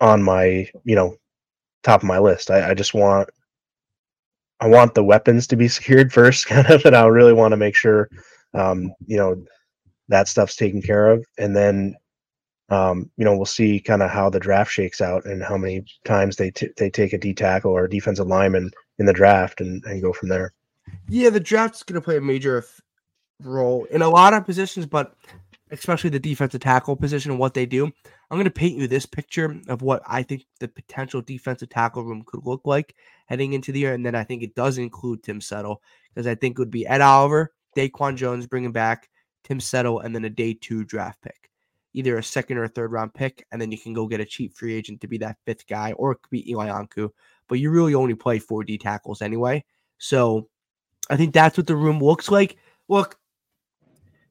[0.00, 1.14] on my you know
[1.84, 2.50] top of my list.
[2.50, 3.28] I, I just want
[4.58, 7.56] I want the weapons to be secured first, kind of, and I really want to
[7.56, 8.08] make sure
[8.52, 9.44] um, you know
[10.10, 11.96] that stuff's taken care of, and then
[12.68, 15.84] um, you know we'll see kind of how the draft shakes out and how many
[16.04, 19.60] times they t- they take a D tackle or a defensive lineman in the draft
[19.60, 20.52] and, and go from there.
[21.08, 22.64] Yeah, the draft's going to play a major
[23.42, 25.16] role in a lot of positions, but
[25.70, 27.86] especially the defensive tackle position and what they do.
[27.86, 32.04] I'm going to paint you this picture of what I think the potential defensive tackle
[32.04, 32.94] room could look like
[33.26, 33.94] heading into the year.
[33.94, 36.86] And then I think it does include Tim Settle because I think it would be
[36.86, 39.08] Ed Oliver, Daquan Jones bringing back
[39.44, 41.50] Tim Settle, and then a day two draft pick,
[41.94, 43.46] either a second or a third round pick.
[43.50, 45.92] And then you can go get a cheap free agent to be that fifth guy,
[45.92, 47.10] or it could be Eli Ankou.
[47.48, 49.64] But you really only play four D tackles anyway.
[49.98, 50.48] So
[51.10, 52.56] I think that's what the room looks like.
[52.88, 53.18] Look,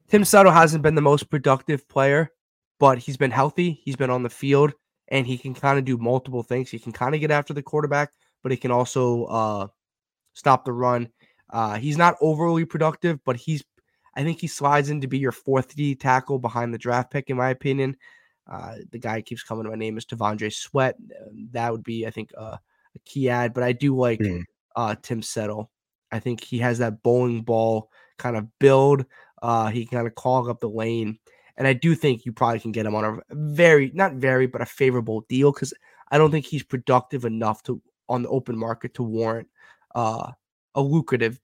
[0.08, 2.32] Tim Settle hasn't been the most productive player,
[2.80, 3.82] but he's been healthy.
[3.84, 4.74] He's been on the field,
[5.10, 6.70] and he can kind of do multiple things.
[6.70, 9.68] He can kind of get after the quarterback, but he can also uh,
[10.34, 11.10] stop the run.
[11.52, 13.64] Uh, he's not overly productive, but he's
[14.20, 17.30] I think he slides in to be your fourth D tackle behind the draft pick,
[17.30, 17.96] in my opinion.
[18.52, 20.98] Uh, the guy keeps coming to my name is T'Vondre Sweat.
[21.52, 22.58] That would be, I think, uh,
[22.96, 23.54] a key ad.
[23.54, 24.44] But I do like mm.
[24.76, 25.72] uh, Tim Settle.
[26.12, 29.06] I think he has that bowling ball kind of build.
[29.42, 31.18] Uh, he can kind of clog up the lane.
[31.56, 34.62] And I do think you probably can get him on a very, not very, but
[34.62, 35.74] a favorable deal because
[36.12, 39.48] I don't think he's productive enough to on the open market to warrant
[39.96, 40.32] uh,
[40.76, 41.40] a lucrative,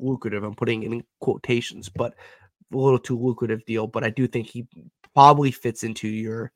[0.00, 0.42] lucrative.
[0.42, 2.14] I'm putting in quotations, but
[2.72, 3.86] a little too lucrative deal.
[3.86, 4.66] But I do think he
[5.14, 6.52] probably fits into your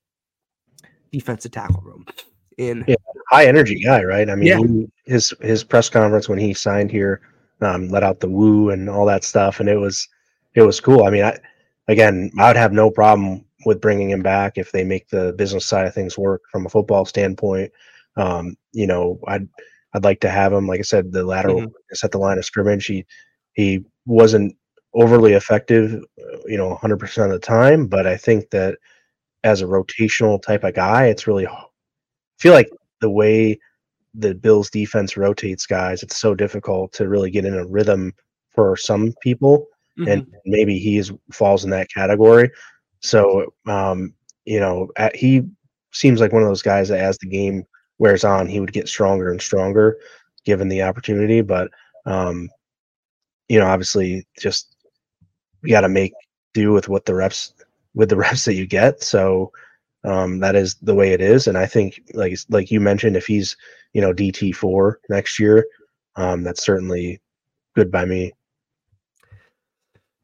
[1.13, 2.05] defensive tackle room.
[2.57, 2.97] In yeah,
[3.31, 4.29] high energy guy, right?
[4.29, 4.59] I mean, yeah.
[4.59, 7.21] he, his his press conference when he signed here,
[7.61, 10.09] um, let out the woo and all that stuff, and it was
[10.55, 11.05] it was cool.
[11.05, 11.39] I mean, I
[11.87, 15.67] again, I would have no problem with bringing him back if they make the business
[15.67, 17.71] side of things work from a football standpoint.
[18.17, 19.49] Um, you know, I'd
[19.95, 20.67] I'd like to have him.
[20.67, 21.95] Like I said, the lateral mm-hmm.
[21.95, 22.87] set the line of scrimmage.
[22.87, 23.07] He
[23.59, 24.55] he wasn't
[24.95, 26.01] overly effective,
[26.47, 27.89] you know, 100% of the time.
[27.89, 28.79] But I think that
[29.43, 31.65] as a rotational type of guy, it's really I
[32.39, 33.59] feel like the way
[34.15, 38.13] the Bills defense rotates guys, it's so difficult to really get in a rhythm
[38.51, 39.67] for some people
[39.99, 40.09] mm-hmm.
[40.09, 42.49] and maybe he is falls in that category.
[43.01, 45.43] So, um, you know, at, he
[45.93, 47.65] seems like one of those guys that as the game
[47.99, 49.99] wears on, he would get stronger and stronger
[50.45, 51.41] given the opportunity.
[51.41, 51.73] But,
[52.07, 52.49] um,
[53.49, 54.77] you know, obviously, just
[55.63, 56.13] you got to make
[56.55, 57.53] do with what the reps
[57.95, 59.03] with the reps that you get.
[59.03, 59.53] So
[60.05, 61.47] um, that is the way it is.
[61.47, 63.57] And I think, like like you mentioned, if he's
[63.93, 65.67] you know DT four next year,
[66.17, 67.21] um, that's certainly
[67.75, 68.33] good by me.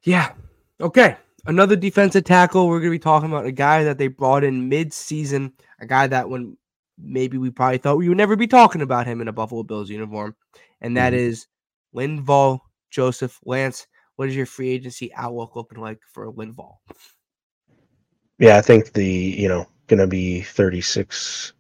[0.03, 0.33] Yeah.
[0.81, 1.17] Okay.
[1.47, 2.69] Another defensive tackle.
[2.69, 6.07] We're going to be talking about a guy that they brought in mid-season, a guy
[6.07, 6.57] that when
[6.99, 9.91] maybe we probably thought we would never be talking about him in a Buffalo Bills
[9.91, 10.35] uniform,
[10.81, 11.21] and that mm-hmm.
[11.21, 11.47] is
[11.95, 12.61] Linval
[12.95, 13.87] Joseph Lance.
[14.17, 16.77] What is your free agency outlook looking like for Linval?
[18.39, 21.53] Yeah, I think the you know going to be 36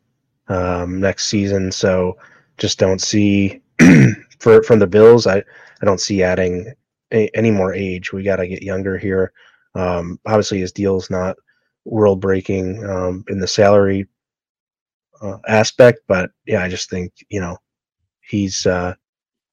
[0.49, 2.17] um, next season, so
[2.57, 3.61] just don't see
[4.39, 6.73] for from the Bills, I I don't see adding
[7.13, 8.13] a, any more age.
[8.13, 9.33] We got to get younger here.
[9.75, 11.37] Um, obviously, his deal's not
[11.85, 14.07] world breaking um, in the salary
[15.21, 17.57] uh, aspect, but yeah, I just think you know
[18.21, 18.95] he's uh,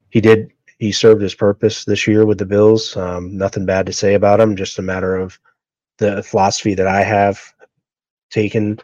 [0.10, 2.98] he did he served his purpose this year with the Bills.
[2.98, 4.56] Um, nothing bad to say about him.
[4.56, 5.40] Just a matter of
[6.00, 7.40] the philosophy that I have
[8.32, 8.80] taken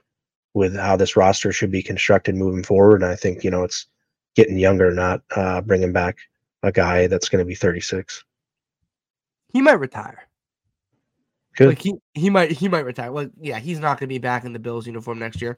[0.54, 3.02] with how this roster should be constructed moving forward.
[3.02, 3.88] And I think you know it's
[4.36, 6.20] getting younger, not uh, bringing back
[6.62, 8.24] a guy that's going to be 36.
[9.52, 10.28] He might retire.
[11.56, 11.70] Good.
[11.70, 13.12] Like he he might he might retire.
[13.12, 15.58] Well, yeah, he's not going to be back in the Bills uniform next year.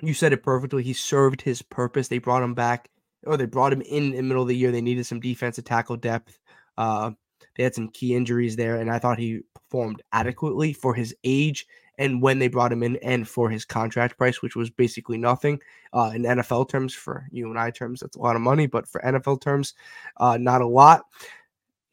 [0.00, 0.82] You said it perfectly.
[0.82, 2.08] He served his purpose.
[2.08, 2.88] They brought him back,
[3.26, 4.72] or they brought him in in the middle of the year.
[4.72, 6.38] They needed some defensive tackle depth.
[6.76, 7.12] Uh,
[7.56, 11.66] they had some key injuries there, and I thought he performed adequately for his age
[11.98, 15.60] and when they brought him in, and for his contract price, which was basically nothing
[15.92, 16.94] uh, in NFL terms.
[16.94, 19.74] For you and I terms, that's a lot of money, but for NFL terms,
[20.18, 21.02] uh, not a lot.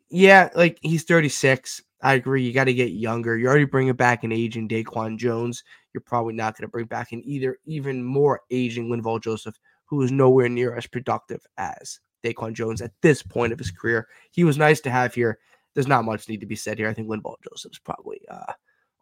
[0.10, 1.82] Yeah, like he's 36.
[2.02, 2.44] I agree.
[2.44, 3.36] You got to get younger.
[3.36, 5.64] You're already bringing back an aging Daquan Jones.
[5.92, 10.02] You're probably not going to bring back an either even more aging Linval Joseph, who
[10.02, 14.08] is nowhere near as productive as Daquan Jones at this point of his career.
[14.32, 15.40] He was nice to have here.
[15.74, 16.90] There's not much need to be said here.
[16.90, 18.54] I think Linval Joseph's probably uh,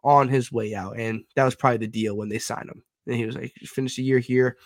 [0.02, 2.82] on his way out, and that was probably the deal when they signed him.
[3.06, 4.56] And he was like, "Finish the year here,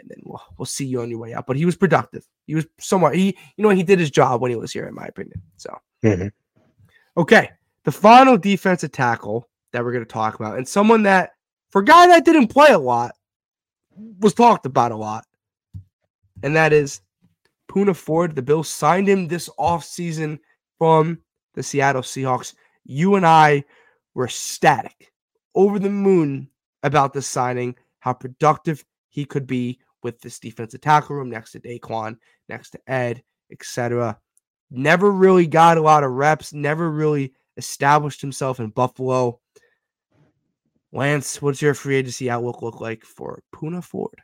[0.00, 2.26] and then we'll we'll see you on your way out." But he was productive.
[2.46, 4.94] He was somewhat he you know he did his job when he was here, in
[4.94, 5.40] my opinion.
[5.56, 6.32] So Mhm.
[7.16, 7.50] okay,
[7.84, 11.30] the final defensive tackle that we're going to talk about, and someone that
[11.70, 13.14] for a guy that didn't play a lot
[14.20, 15.24] was talked about a lot,
[16.42, 17.00] and that is
[17.68, 18.34] Poona Ford.
[18.34, 20.38] The Bills signed him this offseason
[20.78, 21.18] from
[21.54, 22.54] the Seattle Seahawks.
[22.84, 23.64] You and I
[24.14, 25.12] were ecstatic,
[25.54, 26.48] over the moon
[26.82, 31.60] about this signing, how productive he could be with this defensive tackle room next to
[31.60, 32.16] Daquan,
[32.48, 34.18] next to Ed, etc.
[34.70, 39.38] Never really got a lot of reps, never really established himself in Buffalo.
[40.92, 44.20] Lance, what's your free agency outlook look like for Poona Ford?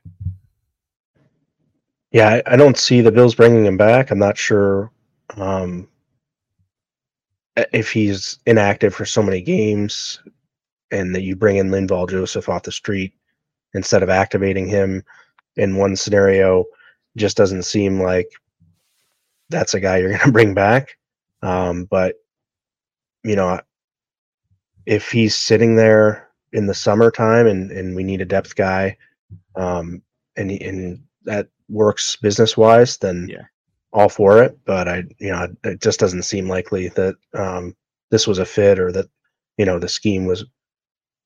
[2.12, 4.10] Yeah, I, I don't see the Bills bringing him back.
[4.10, 4.90] I'm not sure
[5.36, 5.88] um,
[7.72, 10.20] if he's inactive for so many games,
[10.90, 13.12] and that you bring in Linval Joseph off the street
[13.74, 15.02] instead of activating him
[15.56, 16.64] in one scenario,
[17.16, 18.30] just doesn't seem like
[19.50, 20.96] that's a guy you're going to bring back.
[21.42, 22.16] Um, but
[23.24, 23.60] you know,
[24.86, 28.96] if he's sitting there in the summertime and and we need a depth guy,
[29.56, 30.02] um,
[30.36, 33.44] and and that works business wise, then Yeah.
[33.92, 34.58] all for it.
[34.64, 37.76] But I, you know, it just doesn't seem likely that um,
[38.10, 39.06] this was a fit or that
[39.56, 40.44] you know the scheme was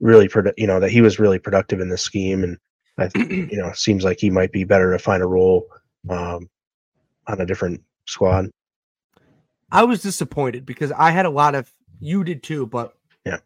[0.02, 2.42] really, produ- you know, that he was really productive in the scheme.
[2.42, 2.58] And
[2.98, 5.66] I, think, you know, it seems like he might be better to find a role
[6.10, 6.50] um,
[7.28, 8.50] on a different squad.
[9.70, 13.38] I was disappointed because I had a lot of you did too, but Yeah.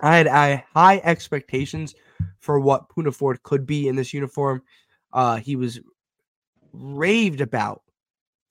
[0.00, 1.94] I had I high expectations
[2.40, 4.62] for what Poona Ford could be in this uniform.
[5.12, 5.78] Uh, he was
[6.76, 7.82] raved about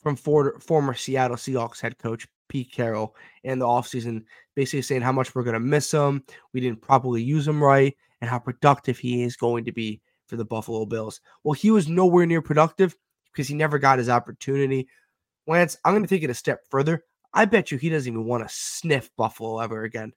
[0.01, 4.23] from Ford, former Seattle Seahawks head coach Pete Carroll in the offseason,
[4.55, 6.23] basically saying how much we're going to miss him.
[6.53, 10.37] We didn't properly use him right, and how productive he is going to be for
[10.37, 11.21] the Buffalo Bills.
[11.43, 12.95] Well, he was nowhere near productive
[13.31, 14.87] because he never got his opportunity.
[15.47, 17.03] Lance, I'm going to take it a step further.
[17.33, 20.13] I bet you he doesn't even want to sniff Buffalo ever again.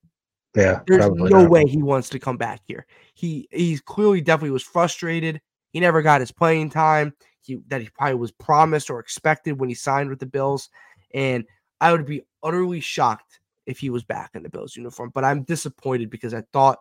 [0.57, 1.51] Yeah, There's no not.
[1.51, 2.87] way he wants to come back here.
[3.15, 5.41] He he's clearly definitely was frustrated.
[5.73, 7.13] He never got his playing time.
[7.49, 10.69] He that he probably was promised or expected when he signed with the Bills.
[11.15, 11.45] And
[11.81, 15.11] I would be utterly shocked if he was back in the Bills uniform.
[15.15, 16.79] But I'm disappointed because I thought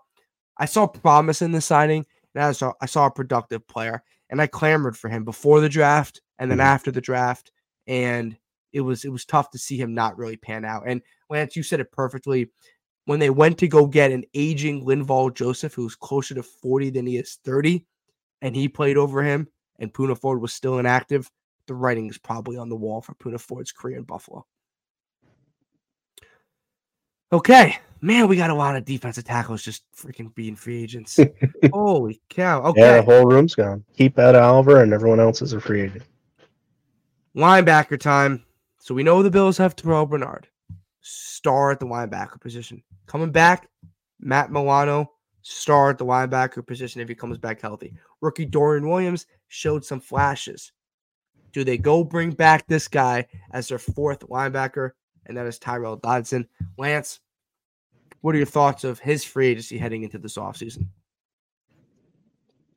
[0.58, 4.41] I saw promise in the signing and I saw I saw a productive player and
[4.41, 6.63] I clamored for him before the draft and then Mhm.
[6.63, 7.51] after the draft.
[7.88, 8.38] And
[8.73, 10.84] it was it was tough to see him not really pan out.
[10.86, 12.51] And Lance, you said it perfectly
[13.06, 17.08] when they went to go get an aging Linval Joseph who's closer to 40 than
[17.08, 17.86] he is 30,
[18.41, 19.47] and he played over him,
[19.79, 21.29] and Poona Ford was still inactive,
[21.67, 24.45] the writing is probably on the wall for Poona Ford's career in Buffalo.
[27.31, 31.19] Okay, man, we got a lot of defensive tackles just freaking being free agents.
[31.73, 32.61] Holy cow.
[32.63, 32.79] Okay.
[32.79, 33.83] Yeah, the whole room's gone.
[33.97, 36.03] Keep Ed Oliver, and everyone else is a free agent.
[37.35, 38.43] linebacker time.
[38.79, 40.47] So we know the Bills have Terrel Bernard,
[41.01, 42.81] star at the linebacker position.
[43.05, 43.69] Coming back,
[44.21, 45.11] Matt Milano,
[45.41, 47.93] star at the linebacker position if he comes back healthy.
[48.21, 50.71] Rookie Dorian Williams showed some flashes.
[51.53, 54.91] Do they go bring back this guy as their fourth linebacker?
[55.25, 56.47] And that is Tyrel Dodson.
[56.77, 57.19] Lance,
[58.21, 60.88] what are your thoughts of his free agency heading into this offseason?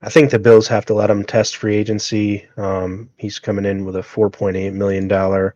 [0.02, 2.48] I think the Bills have to let him test free agency.
[2.56, 5.54] Um, he's coming in with a four point eight million dollar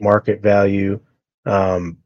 [0.00, 0.98] market value.
[1.44, 1.98] Um,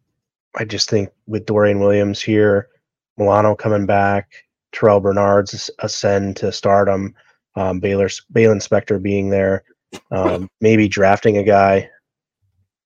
[0.56, 2.68] I just think with Dorian Williams here,
[3.16, 4.32] Milano coming back,
[4.72, 7.14] Terrel Bernard's ascend to stardom,
[7.56, 9.64] um, Baylor Baylon Spector being there,
[10.10, 11.90] um, maybe drafting a guy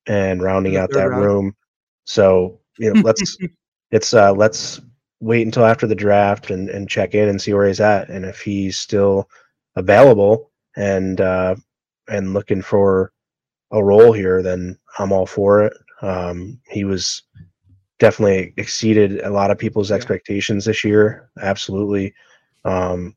[0.06, 1.24] and rounding out that round.
[1.24, 1.56] room.
[2.04, 3.36] So you know, let's
[3.90, 4.80] it's uh, let's
[5.20, 8.24] wait until after the draft and, and check in and see where he's at, and
[8.24, 9.28] if he's still
[9.76, 11.54] available and uh,
[12.08, 13.12] and looking for
[13.72, 15.72] a role here, then I'm all for it.
[16.02, 17.22] Um, he was
[17.98, 19.96] definitely exceeded a lot of people's yeah.
[19.96, 21.30] expectations this year.
[21.40, 22.12] Absolutely.
[22.64, 23.16] Um,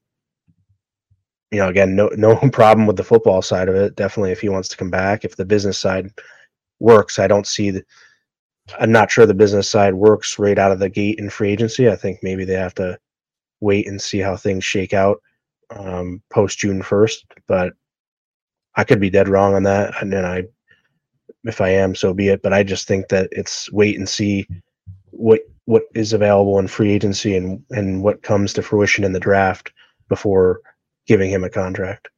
[1.55, 3.95] you know, again, no no problem with the football side of it.
[3.95, 6.11] Definitely, if he wants to come back, if the business side
[6.79, 7.83] works, I don't see the.
[8.77, 11.89] I'm not sure the business side works right out of the gate in free agency.
[11.89, 12.99] I think maybe they have to
[13.61, 15.21] wait and see how things shake out
[15.69, 17.25] um, post June first.
[17.47, 17.73] But
[18.75, 20.43] I could be dead wrong on that, and then I,
[21.45, 22.41] if I am, so be it.
[22.41, 24.45] But I just think that it's wait and see
[25.11, 29.21] what what is available in free agency and and what comes to fruition in the
[29.21, 29.71] draft
[30.09, 30.59] before
[31.07, 32.09] giving him a contract.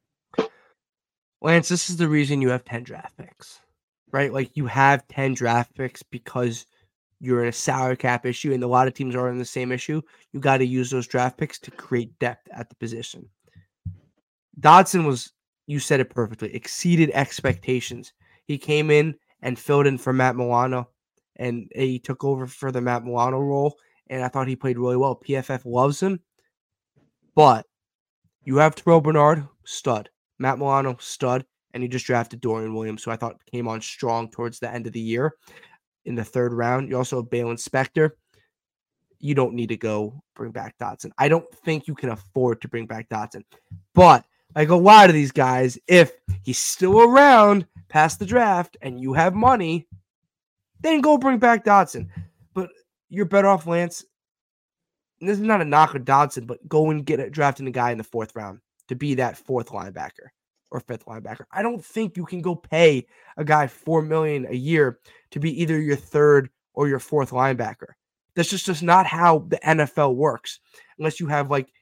[1.40, 3.60] Lance, this is the reason you have 10 draft picks,
[4.10, 4.32] right?
[4.32, 6.66] Like you have 10 draft picks because
[7.20, 9.70] you're in a salary cap issue and a lot of teams are in the same
[9.70, 10.00] issue.
[10.32, 13.28] You got to use those draft picks to create depth at the position.
[14.58, 15.32] Dodson was,
[15.66, 18.12] you said it perfectly, exceeded expectations.
[18.46, 20.88] He came in and filled in for Matt Milano
[21.36, 23.76] and he took over for the Matt Milano role.
[24.10, 25.20] And I thought he played really well.
[25.24, 26.20] PFF loves him,
[27.34, 27.66] but
[28.48, 30.08] you have Terrel Bernard, stud,
[30.38, 34.30] Matt Milano, stud, and you just drafted Dorian Williams, who I thought came on strong
[34.30, 35.34] towards the end of the year
[36.06, 36.88] in the third round.
[36.88, 38.12] You also have Baylon Spector.
[39.18, 41.12] You don't need to go bring back Dodson.
[41.18, 43.44] I don't think you can afford to bring back Dodson.
[43.94, 44.24] But
[44.56, 49.12] like a lot of these guys, if he's still around past the draft and you
[49.12, 49.86] have money,
[50.80, 52.10] then go bring back Dodson.
[52.54, 52.70] But
[53.10, 54.06] you're better off, Lance.
[55.20, 57.90] This is not a knock on Dodson, but go and get a, drafting a guy
[57.90, 60.28] in the fourth round to be that fourth linebacker
[60.70, 61.44] or fifth linebacker.
[61.50, 65.00] I don't think you can go pay a guy four million a year
[65.30, 67.94] to be either your third or your fourth linebacker.
[68.36, 70.60] That's just, just not how the NFL works,
[70.98, 71.72] unless you have like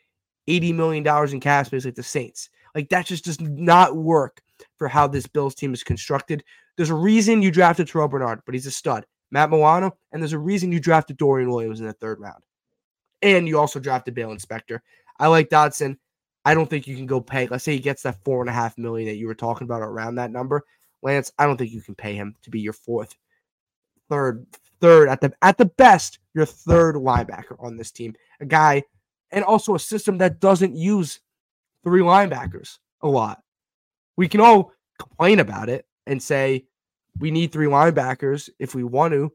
[0.48, 2.48] $80 million in cap space like the Saints.
[2.74, 4.40] Like that just does not work
[4.78, 6.44] for how this Bills team is constructed.
[6.76, 9.06] There's a reason you drafted Terrel Bernard, but he's a stud.
[9.30, 12.42] Matt Milano, and there's a reason you drafted Dorian Williams in the third round.
[13.22, 14.80] And you also drafted Baylon Spector.
[15.18, 15.98] I like Dodson.
[16.44, 17.48] I don't think you can go pay.
[17.48, 19.82] Let's say he gets that four and a half million that you were talking about
[19.82, 20.62] around that number.
[21.02, 23.14] Lance, I don't think you can pay him to be your fourth,
[24.08, 24.46] third,
[24.80, 28.14] third at the at the best, your third linebacker on this team.
[28.40, 28.82] A guy,
[29.30, 31.20] and also a system that doesn't use
[31.82, 33.42] three linebackers a lot.
[34.16, 36.64] We can all complain about it and say
[37.18, 39.32] we need three linebackers if we want to,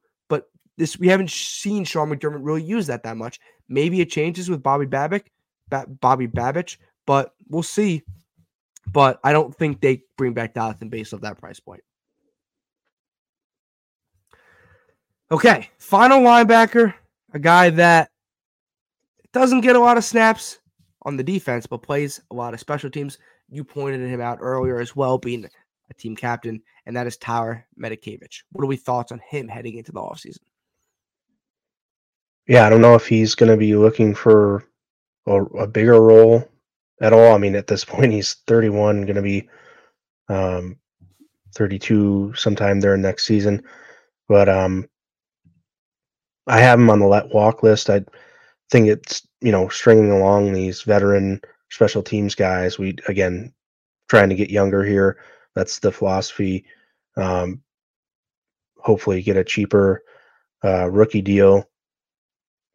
[0.82, 3.40] this we haven't seen Sean McDermott really use that that much.
[3.70, 5.28] Maybe it changes with Bobby Babick,
[5.70, 8.02] ba- Bobby Babich, but we'll see.
[8.88, 11.84] But I don't think they bring back Dodson based off that price point.
[15.30, 16.96] Okay, final linebacker,
[17.32, 18.10] a guy that
[19.32, 20.58] doesn't get a lot of snaps
[21.04, 23.20] on the defense, but plays a lot of special teams.
[23.50, 27.68] You pointed him out earlier as well, being a team captain, and that is Tyler
[27.80, 28.44] Matakevich.
[28.52, 30.40] What are we thoughts on him heading into the offseason?
[32.48, 34.64] Yeah, I don't know if he's going to be looking for
[35.28, 36.48] a, a, bigger role
[37.02, 37.34] at all.
[37.34, 39.50] I mean, at this point, he's 31, going to be
[40.30, 40.78] um,
[41.56, 43.64] 32 sometime during next season.
[44.28, 44.88] But um,
[46.48, 47.90] I have him on the let walk list.
[47.90, 48.04] I
[48.70, 52.80] think it's you know stringing along these veteran special teams guys.
[52.80, 53.54] We again
[54.10, 55.18] trying to get younger here.
[55.56, 56.66] That's the philosophy.
[57.18, 57.62] Um,
[58.78, 60.04] hopefully, get a cheaper
[60.64, 61.70] uh, rookie deal.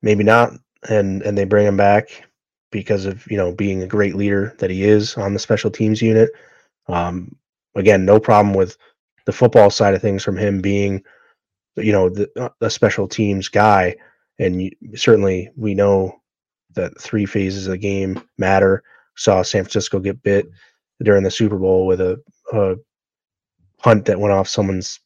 [0.03, 0.53] Maybe not,
[0.89, 2.23] and and they bring him back
[2.71, 6.03] because of you know being a great leader that he is on the special teams
[6.03, 6.31] unit.
[6.89, 7.35] Um,
[7.75, 8.77] again, no problem with
[9.27, 11.03] the football side of things from him being,
[11.77, 13.95] you know, the, uh, the special teams guy.
[14.39, 16.21] And you, certainly, we know
[16.75, 18.83] that three phases of the game matter.
[19.17, 20.49] Saw San Francisco get bit
[21.03, 22.23] during the Super Bowl with a,
[22.53, 22.77] a
[23.81, 25.01] hunt that went off someone's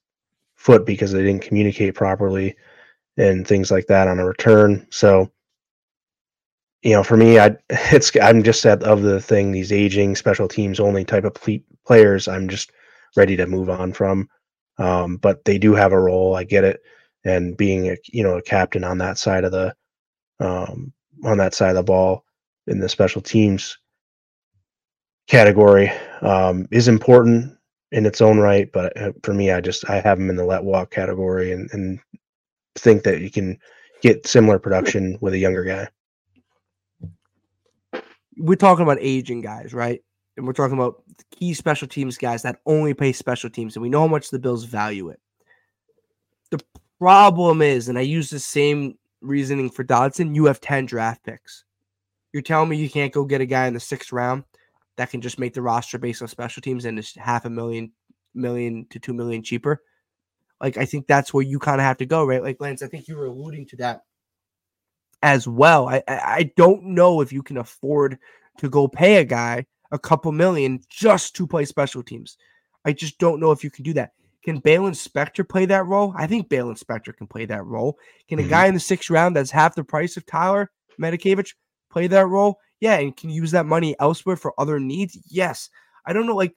[0.56, 2.56] foot because they didn't communicate properly
[3.20, 4.86] and things like that on a return.
[4.90, 5.30] So,
[6.82, 10.48] you know, for me, I it's I'm just at of the thing these aging special
[10.48, 11.36] teams only type of
[11.86, 12.28] players.
[12.28, 12.72] I'm just
[13.16, 14.28] ready to move on from.
[14.78, 16.34] Um, but they do have a role.
[16.34, 16.80] I get it,
[17.24, 19.74] and being a you know a captain on that side of the
[20.40, 20.92] um,
[21.24, 22.24] on that side of the ball
[22.66, 23.76] in the special teams
[25.28, 25.90] category
[26.22, 27.56] um, is important
[27.92, 30.44] in its own right, but uh, for me, I just I have them in the
[30.44, 32.00] let walk category and, and
[32.76, 33.58] think that you can
[34.02, 35.88] get similar production with a younger guy.
[38.36, 40.02] We're talking about aging guys, right?
[40.36, 43.90] And we're talking about key special teams guys that only play special teams, and we
[43.90, 45.20] know how much the Bills value it.
[46.50, 46.60] The
[46.98, 51.64] problem is, and I use the same reasoning for Dodson, you have 10 draft picks.
[52.32, 54.44] You're telling me you can't go get a guy in the sixth round
[54.96, 57.92] that can just make the roster based on special teams and is half a million,
[58.34, 59.82] million to two million cheaper.
[60.60, 62.42] Like I think that's where you kind of have to go, right?
[62.42, 64.02] Like Lance, I think you were alluding to that
[65.22, 65.88] as well.
[65.88, 68.18] I I don't know if you can afford
[68.58, 72.36] to go pay a guy a couple million just to play special teams.
[72.84, 74.12] I just don't know if you can do that.
[74.44, 76.14] Can Baylon Spector play that role?
[76.16, 77.98] I think Baylon Spector can play that role.
[78.28, 78.50] Can a mm-hmm.
[78.50, 81.54] guy in the sixth round that's half the price of Tyler Matakevich
[81.90, 82.58] play that role?
[82.80, 85.18] Yeah, and can use that money elsewhere for other needs?
[85.28, 85.68] Yes.
[86.06, 86.54] I don't know, like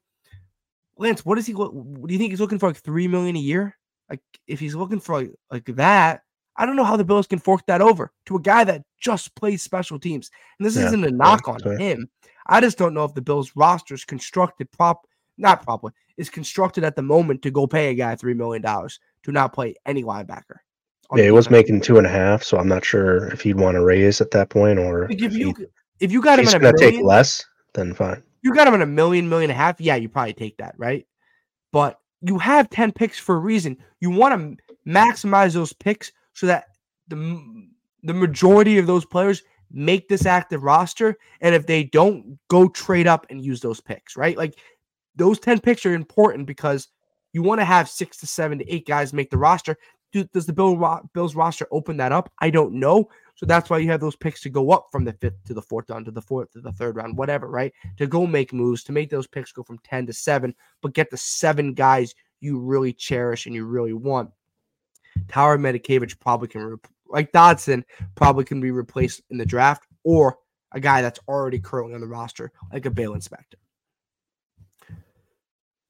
[0.97, 1.53] Lance, what is he?
[1.53, 2.69] What, do you think he's looking for?
[2.69, 3.77] Like three million a year?
[4.13, 6.21] Like if he's looking for like, like that,
[6.55, 9.35] I don't know how the Bills can fork that over to a guy that just
[9.35, 10.29] plays special teams.
[10.59, 12.07] And this yeah, isn't a knock yeah, on him.
[12.45, 15.07] I just don't know if the Bills roster is constructed prop
[15.39, 18.99] not properly is constructed at the moment to go pay a guy three million dollars
[19.23, 20.57] to not play any linebacker.
[21.15, 23.75] Yeah, he was making two and a half, so I'm not sure if he'd want
[23.75, 25.55] to raise at that point or if, if you
[25.99, 27.43] if you got him in a million, take less,
[27.73, 28.21] then fine.
[28.43, 29.79] You got him in a million, million and a half.
[29.79, 31.07] Yeah, you probably take that, right?
[31.71, 33.77] But you have 10 picks for a reason.
[33.99, 36.65] You want to maximize those picks so that
[37.07, 37.67] the
[38.03, 41.17] the majority of those players make this active roster.
[41.41, 44.37] And if they don't, go trade up and use those picks, right?
[44.37, 44.55] Like
[45.15, 46.89] those 10 picks are important because
[47.31, 49.77] you want to have six to seven to eight guys make the roster.
[50.11, 52.31] Do, does the Bill, Bills roster open that up?
[52.39, 53.09] I don't know.
[53.35, 55.61] So that's why you have those picks to go up from the fifth to the
[55.61, 57.73] fourth round to the fourth to the third round, whatever, right?
[57.97, 61.09] To go make moves, to make those picks go from 10 to seven, but get
[61.09, 64.29] the seven guys you really cherish and you really want.
[65.27, 66.77] Tyler Matakevich probably can, re-
[67.07, 67.83] like Dodson,
[68.15, 70.37] probably can be replaced in the draft or
[70.71, 73.55] a guy that's already currently on the roster, like a bail Spector.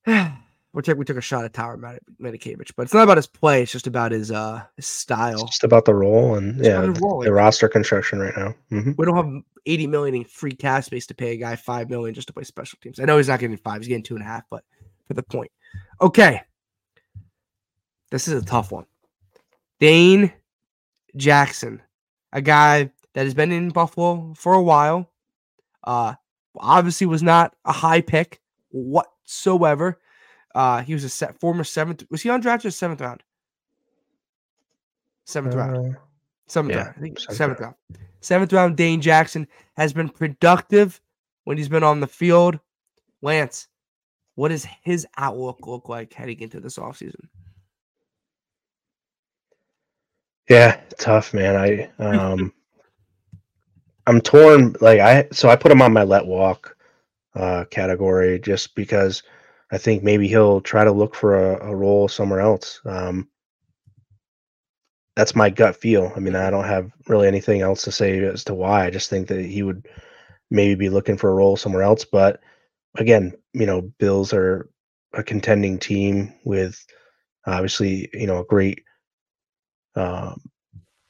[0.73, 1.77] we took we took a shot at Tyler
[2.19, 3.61] Matakevich, but it's not about his play.
[3.61, 5.33] It's just about his uh his style.
[5.33, 7.21] It's just about the role and it's yeah, the, role.
[7.21, 8.55] the, roster construction right now.
[8.71, 8.93] Mm-hmm.
[8.97, 12.15] We don't have eighty million in free cash space to pay a guy five million
[12.15, 12.99] just to play special teams.
[12.99, 14.43] I know he's not getting five; he's getting two and a half.
[14.49, 14.63] But
[15.07, 15.51] for the point,
[16.01, 16.41] okay,
[18.09, 18.85] this is a tough one.
[19.79, 20.33] Dane
[21.15, 21.81] Jackson,
[22.31, 25.11] a guy that has been in Buffalo for a while,
[25.83, 26.15] uh,
[26.55, 29.99] obviously was not a high pick whatsoever.
[30.55, 32.03] Uh, he was a set, former seventh.
[32.09, 33.23] Was he undrafted or seventh round?
[35.25, 35.97] Seventh uh, round.
[36.47, 36.93] Seventh yeah, round.
[36.97, 37.75] I think seventh, seventh round.
[37.89, 38.05] round.
[38.21, 38.77] Seventh round.
[38.77, 41.01] Dane Jackson has been productive
[41.45, 42.59] when he's been on the field.
[43.21, 43.67] Lance,
[44.35, 47.27] what does his outlook look like heading into this offseason?
[50.49, 51.55] Yeah, tough, man.
[51.55, 52.53] I um
[54.05, 54.75] I'm torn.
[54.81, 56.75] Like I so I put him on my let walk
[57.35, 59.23] uh category just because
[59.73, 62.79] I think maybe he'll try to look for a, a role somewhere else.
[62.85, 63.27] Um,
[65.15, 66.13] that's my gut feel.
[66.15, 68.85] I mean, I don't have really anything else to say as to why.
[68.85, 69.87] I just think that he would
[70.51, 72.05] maybe be looking for a role somewhere else.
[72.05, 72.39] But
[72.97, 74.69] again, you know, Bills are
[75.13, 76.85] a contending team with
[77.47, 78.83] obviously, you know, a great
[79.95, 80.39] um,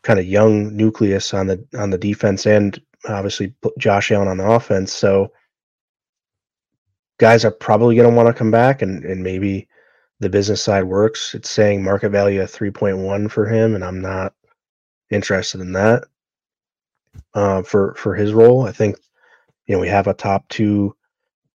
[0.03, 4.49] kind of young nucleus on the on the defense and obviously Josh Allen on the
[4.49, 4.93] offense.
[4.93, 5.33] So
[7.17, 9.67] guys are probably going to want to come back and, and maybe
[10.19, 11.35] the business side works.
[11.35, 14.33] It's saying market value of 3.1 for him, and I'm not
[15.09, 16.05] interested in that
[17.33, 18.67] uh, for for his role.
[18.67, 18.97] I think
[19.67, 20.95] you know we have a top two,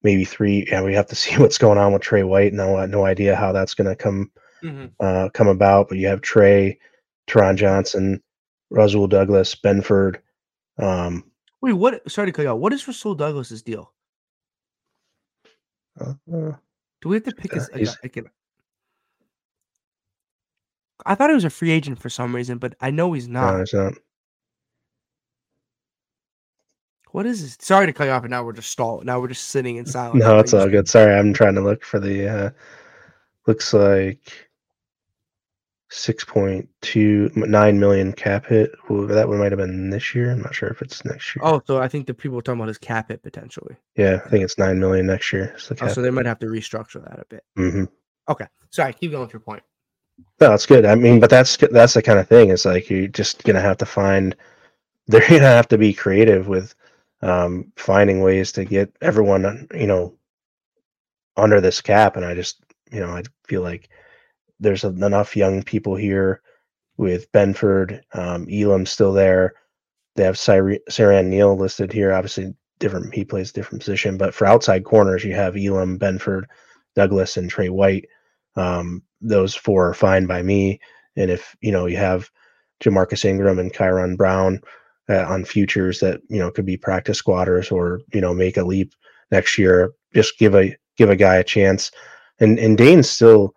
[0.03, 2.53] maybe three, and we have to see what's going on with Tre White.
[2.53, 4.31] No, no idea how that's going to come
[4.63, 4.87] mm-hmm.
[5.01, 5.89] uh, come about.
[5.89, 6.79] But you have Tre,
[7.29, 8.23] Taron Johnson,
[8.71, 10.17] Rasul Douglas, Benford.
[10.79, 11.25] Um,
[11.63, 12.09] Wait, what?
[12.11, 12.61] Sorry to cut you out.
[12.61, 13.93] What is Rasul Douglas's deal?
[16.01, 16.15] Uh,
[17.01, 17.71] Do we have to pick his?
[18.03, 18.27] I, can,
[21.05, 23.53] I thought he was a free agent for some reason, but I know he's not.
[23.53, 23.93] No, he's not.
[27.13, 27.57] What is this?
[27.61, 29.07] Sorry to cut you off, and now we're just stalling.
[29.07, 30.23] Now we're just sitting in silence.
[30.23, 30.89] No, it's all good.
[30.89, 32.29] Sorry, I'm trying to look for the.
[32.29, 32.51] Uh,
[33.47, 34.46] looks like
[35.97, 38.71] 6.29 million cap hit.
[38.91, 40.31] Ooh, that one might have been this year.
[40.31, 41.43] I'm not sure if it's next year.
[41.43, 43.77] Oh, so I think the people are talking about his cap hit potentially.
[43.97, 45.55] Yeah, I think it's 9 million next year.
[45.59, 47.45] So, oh, so they might have to restructure that a bit.
[47.59, 47.85] Mm-hmm.
[48.29, 48.47] Okay.
[48.71, 49.63] Sorry, keep going with your point.
[50.41, 50.85] No, that's good.
[50.85, 52.51] I mean, but that's that's the kind of thing.
[52.51, 54.37] It's like you're just gonna have to find.
[55.07, 56.75] They're gonna have to be creative with
[57.23, 60.15] um, finding ways to get everyone, you know,
[61.37, 62.17] under this cap.
[62.17, 63.89] And I just, you know, I feel like
[64.61, 66.41] there's enough young people here
[66.97, 69.55] with Benford, um, Elam still there.
[70.15, 72.13] They have Siran Neal listed here.
[72.13, 73.15] Obviously, different.
[73.15, 76.45] He plays different position, but for outside corners, you have Elam, Benford,
[76.95, 78.07] Douglas, and Tre White.
[78.57, 80.81] Um, those four are fine by me.
[81.17, 82.31] And if you know you have
[82.83, 84.61] Ja'Marcus Ingram and Kyron Brown
[85.09, 88.65] uh, on futures that you know could be practice squatters or you know make a
[88.65, 88.95] leap
[89.31, 91.91] next year, just give a give a guy a chance.
[92.41, 93.55] And and Dane's still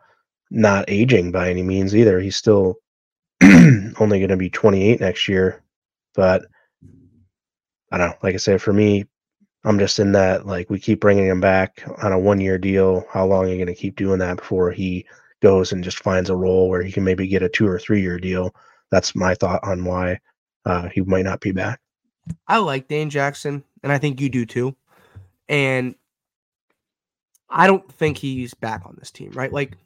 [0.52, 2.20] not aging by any means either.
[2.20, 2.76] He's still
[3.44, 5.64] only going to be 28 next year,
[6.16, 6.46] but
[7.92, 8.16] I don't know.
[8.24, 9.06] Like I said, for me,
[9.64, 13.06] I'm just in that like we keep bringing him back on a one year deal.
[13.12, 15.06] How long are you going to keep doing that before he
[15.42, 18.02] goes and just finds a role where he can maybe get a two or three
[18.02, 18.54] year deal?
[18.92, 20.20] That's my thought on why
[20.66, 21.80] uh, he might not be back.
[22.48, 24.76] I like Dane Jackson, and I think you do too.
[25.48, 25.96] And
[27.50, 29.52] I don't think he's back on this team, right?
[29.52, 29.78] Like,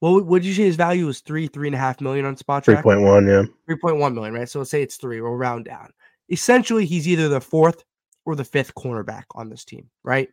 [0.00, 2.64] what would you say his value was three, three and a half million on spot
[2.64, 3.44] Three point one, yeah.
[3.66, 4.48] Three point one million, right?
[4.48, 5.20] So let's say it's three.
[5.20, 5.90] We'll round down.
[6.30, 7.84] Essentially, he's either the fourth
[8.24, 10.28] or the fifth cornerback on this team, right?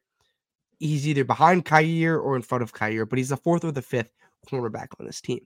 [0.80, 3.82] He's either behind Kaiir or in front of Kaiir, but he's the fourth or the
[3.82, 4.12] fifth
[4.46, 5.40] cornerback on this team.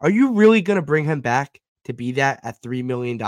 [0.00, 3.18] Are you really going to bring him back to be that at $3 million?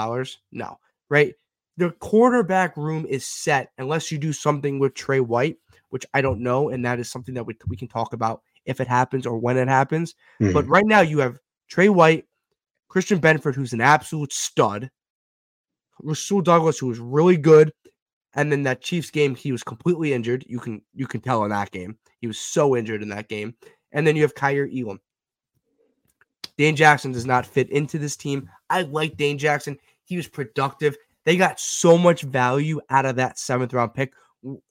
[0.53, 0.79] No,
[1.11, 1.35] right?
[1.77, 5.59] The quarterback room is set unless you do something with Tre White,
[5.91, 6.71] which I don't know.
[6.71, 9.57] And that is something that we, we can talk about if it happens or when
[9.57, 10.15] it happens.
[10.41, 10.53] Mm-hmm.
[10.53, 11.39] But right now, you have
[11.69, 12.27] Tre White,
[12.89, 14.91] Christian Benford, who's an absolute stud,
[16.03, 17.73] Rasul Douglas, who was really good,
[18.35, 20.45] and then that Chiefs game, he was completely injured.
[20.49, 21.99] You can you can tell in that game.
[22.21, 23.55] He was so injured in that game.
[23.93, 25.01] And then you have Kaiir Elam.
[26.57, 28.49] Dane Jackson does not fit into this team.
[28.71, 29.79] I like Dane Jackson.
[30.05, 30.97] He was productive.
[31.25, 34.13] They got so much value out of that seventh round pick.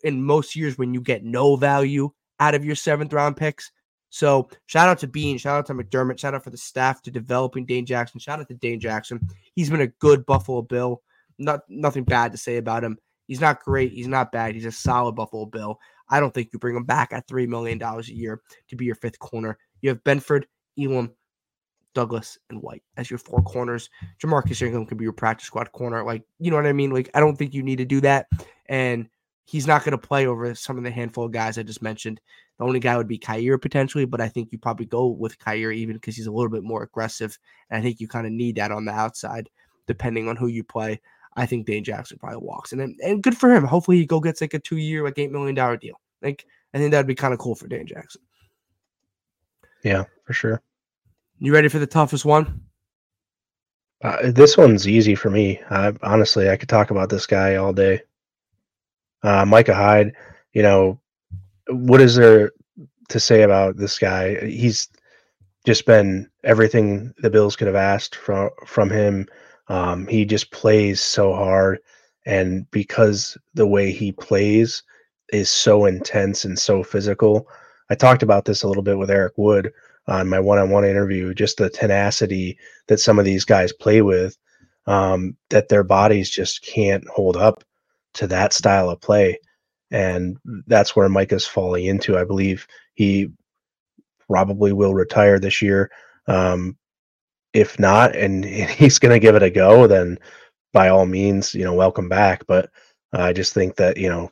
[0.03, 3.71] In most years, when you get no value out of your seventh round picks,
[4.11, 7.11] so shout out to Beane, shout out to McDermott, shout out for the staff to
[7.11, 8.19] developing Dane Jackson.
[8.19, 9.25] Shout out to Dane Jackson.
[9.55, 11.01] He's been a good Buffalo Bill.
[11.39, 12.99] Not nothing bad to say about him.
[13.27, 13.93] He's not great.
[13.93, 14.53] He's not bad.
[14.53, 15.79] He's a solid Buffalo Bill.
[16.09, 18.95] I don't think you bring him back at $3 million a year to be your
[18.95, 19.57] fifth corner.
[19.79, 20.43] You have Benford,
[20.77, 21.11] Elam,
[21.95, 23.89] Douglas, and White as your four corners.
[24.21, 26.03] Ja'Marcus Ingram could be your practice squad corner.
[26.03, 26.91] Like, you know what I mean?
[26.91, 28.27] Like, I don't think you need to do that.
[28.65, 29.07] And
[29.45, 32.21] he's not going to play over some of the handful of guys I just mentioned.
[32.57, 35.71] The only guy would be Kaiir potentially, but I think you probably go with Kaiir
[35.71, 37.37] even because he's a little bit more aggressive.
[37.69, 39.49] And I think you kind of need that on the outside,
[39.87, 41.01] depending on who you play.
[41.35, 43.63] I think Dane Jackson probably walks, and and good for him.
[43.63, 45.99] Hopefully, he go gets like a two year, like eight million dollar deal.
[46.21, 48.21] Like I think that'd be kind of cool for Dane Jackson.
[49.83, 50.61] Yeah, for sure.
[51.39, 52.61] You ready for the toughest one?
[54.03, 55.61] Uh, this one's easy for me.
[55.69, 58.01] I, honestly, I could talk about this guy all day.
[59.23, 60.13] Uh, Micah Hyde,
[60.53, 60.99] you know,
[61.69, 62.51] what is there
[63.09, 64.35] to say about this guy?
[64.47, 64.89] He's
[65.65, 69.27] just been everything the Bills could have asked from from him.
[69.67, 71.79] Um, he just plays so hard,
[72.25, 74.83] and because the way he plays
[75.31, 77.47] is so intense and so physical.
[77.89, 79.71] I talked about this a little bit with Eric Wood
[80.07, 81.33] on my one-on-one interview.
[81.33, 82.57] Just the tenacity
[82.87, 84.37] that some of these guys play with,
[84.87, 87.63] um, that their bodies just can't hold up
[88.15, 89.39] to that style of play,
[89.91, 90.37] and
[90.67, 92.17] that's where Mike is falling into.
[92.17, 93.31] I believe he
[94.27, 95.91] probably will retire this year.
[96.27, 96.77] Um,
[97.53, 100.17] if not, and he's going to give it a go, then
[100.73, 102.45] by all means, you know, welcome back.
[102.47, 102.69] But
[103.13, 104.31] I just think that you know,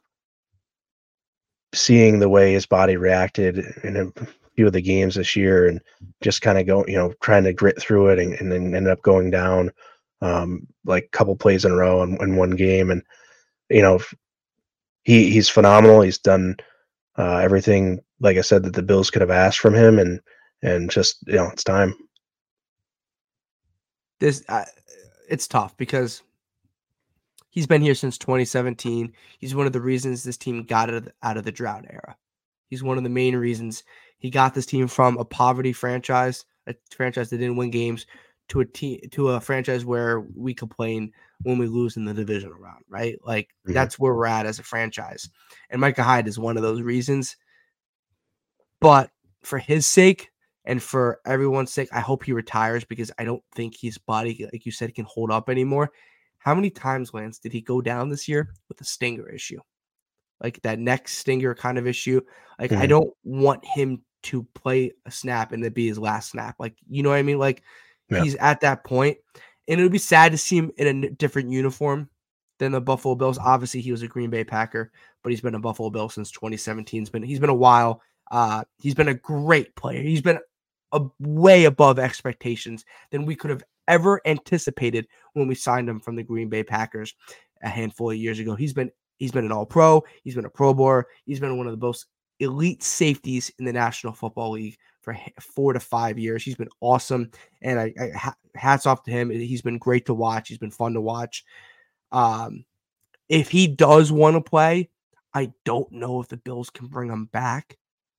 [1.73, 4.25] seeing the way his body reacted in a
[4.55, 5.81] few of the games this year, and
[6.21, 8.91] just kind of go, you know, trying to grit through it, and, and then ended
[8.91, 9.71] up going down
[10.21, 13.03] um, like a couple plays in a row in, in one game, and
[13.69, 13.99] you know,
[15.03, 16.01] he he's phenomenal.
[16.01, 16.57] He's done
[17.17, 20.19] uh, everything, like I said, that the Bills could have asked from him, and
[20.61, 21.95] and just you know, it's time
[24.19, 24.43] this
[25.29, 26.21] it's tough because
[27.49, 29.11] he's been here since 2017.
[29.39, 31.85] He's one of the reasons this team got out of the, out of the drought
[31.89, 32.15] era.
[32.69, 33.83] He's one of the main reasons
[34.19, 38.05] he got this team from a poverty franchise, a franchise that didn't win games,
[38.49, 41.11] to a team to a franchise where we complain
[41.43, 43.17] when we lose in the divisional round, right?
[43.23, 43.73] Like mm-hmm.
[43.73, 45.29] that's where we're at as a franchise.
[45.69, 47.37] And Micah Hyde is one of those reasons.
[48.81, 49.09] But
[49.43, 50.29] for his sake,
[50.65, 54.65] and for everyone's sake, I hope he retires because I don't think his body, like
[54.65, 55.91] you said, can hold up anymore.
[56.37, 59.59] How many times, Lance, did he go down this year with a stinger issue?
[60.41, 62.21] Like that neck stinger kind of issue.
[62.59, 62.83] Like, mm-hmm.
[62.83, 66.55] I don't want him to play a snap and it be his last snap.
[66.59, 67.39] Like, you know what I mean?
[67.39, 67.63] Like,
[68.09, 68.21] yeah.
[68.21, 69.17] he's at that point,
[69.69, 72.09] and it would be sad to see him in a different uniform
[72.57, 73.37] than the Buffalo Bills.
[73.37, 74.91] Obviously, he was a Green Bay Packer,
[75.23, 77.01] but he's been a Buffalo Bill since 2017.
[77.01, 78.01] He's been he's been a while.
[78.31, 80.01] Uh, he's been a great player.
[80.01, 80.39] He's been
[80.91, 86.15] a way above expectations than we could have ever anticipated when we signed him from
[86.15, 87.15] the Green Bay Packers
[87.63, 88.55] a handful of years ago.
[88.55, 90.03] He's been he's been an All Pro.
[90.23, 91.07] He's been a Pro Bowler.
[91.25, 92.07] He's been one of the most
[92.39, 94.77] elite safeties in the National Football League
[95.13, 96.43] for four to five years.
[96.43, 97.31] He's been awesome,
[97.61, 99.29] and I, I hats off to him.
[99.29, 100.49] He's been great to watch.
[100.49, 101.43] He's been fun to watch.
[102.11, 102.65] Um,
[103.27, 104.89] if he does want to play,
[105.33, 107.77] I don't know if the Bills can bring him back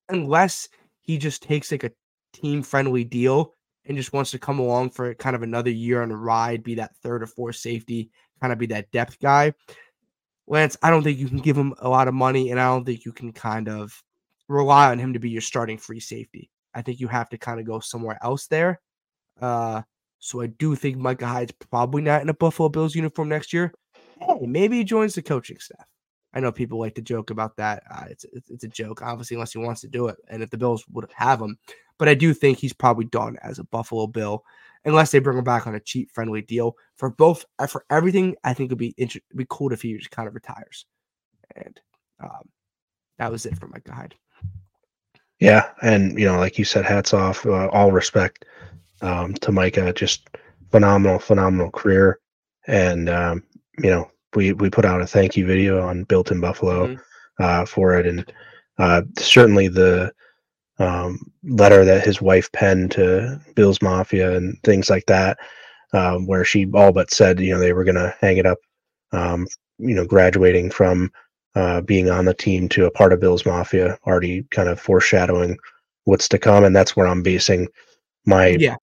[0.09, 0.69] unless
[1.01, 1.91] he just takes like a
[2.33, 3.53] team friendly deal
[3.85, 6.75] and just wants to come along for kind of another year on a ride, be
[6.75, 9.53] that third or fourth safety, kind of be that depth guy.
[10.47, 12.85] Lance, I don't think you can give him a lot of money, and I don't
[12.85, 14.01] think you can kind of
[14.47, 16.50] rely on him to be your starting free safety.
[16.73, 18.81] I think you have to kind of go somewhere else there.
[19.41, 19.81] Uh,
[20.19, 23.73] so I do think Micah Hyde's probably not in a Buffalo Bills uniform next year.
[24.19, 25.85] Hey, maybe he joins the coaching staff.
[26.33, 27.83] I know people like to joke about that.
[27.93, 30.15] Uh, it's, it's, a joke, obviously, unless he wants to do it.
[30.29, 31.57] And if the Bills would have him,
[31.97, 34.43] but I do think he's probably done as a Buffalo Bill,
[34.85, 38.35] unless they bring him back on a cheap, friendly deal for both uh, for everything.
[38.43, 40.85] I think it'd be inter- it'd be cool if he just kind of retires.
[41.55, 41.79] And
[42.23, 42.49] um,
[43.17, 44.15] that was it for Micah Hyde.
[45.41, 48.45] Yeah, and you know, like you said, hats off, uh, all respect
[49.01, 49.91] um, to Micah.
[49.91, 50.29] Just
[50.69, 52.19] phenomenal, phenomenal career,
[52.67, 53.43] and um,
[53.79, 57.43] you know, we we put out a thank you video on Built in Buffalo mm-hmm.
[57.43, 58.31] uh, for it, and
[58.77, 60.13] uh, certainly the
[60.77, 65.39] um, letter that his wife penned to Bills Mafia and things like that,
[65.93, 68.59] um, where she all but said, you know, they were going to hang it up,
[69.11, 69.47] um,
[69.79, 71.11] you know, graduating from
[71.55, 75.57] uh, being on the team to a part of Bills Mafia, already kind of foreshadowing
[76.05, 77.67] what's to come, and that's where I'm basing
[78.25, 78.75] my yeah.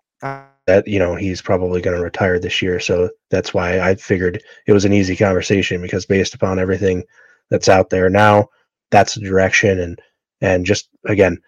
[0.66, 4.42] that you know he's probably going to retire this year, so that's why I figured
[4.66, 7.04] it was an easy conversation because based upon everything
[7.50, 8.48] that's out there now,
[8.90, 10.00] that's the direction, and
[10.40, 11.38] and just again,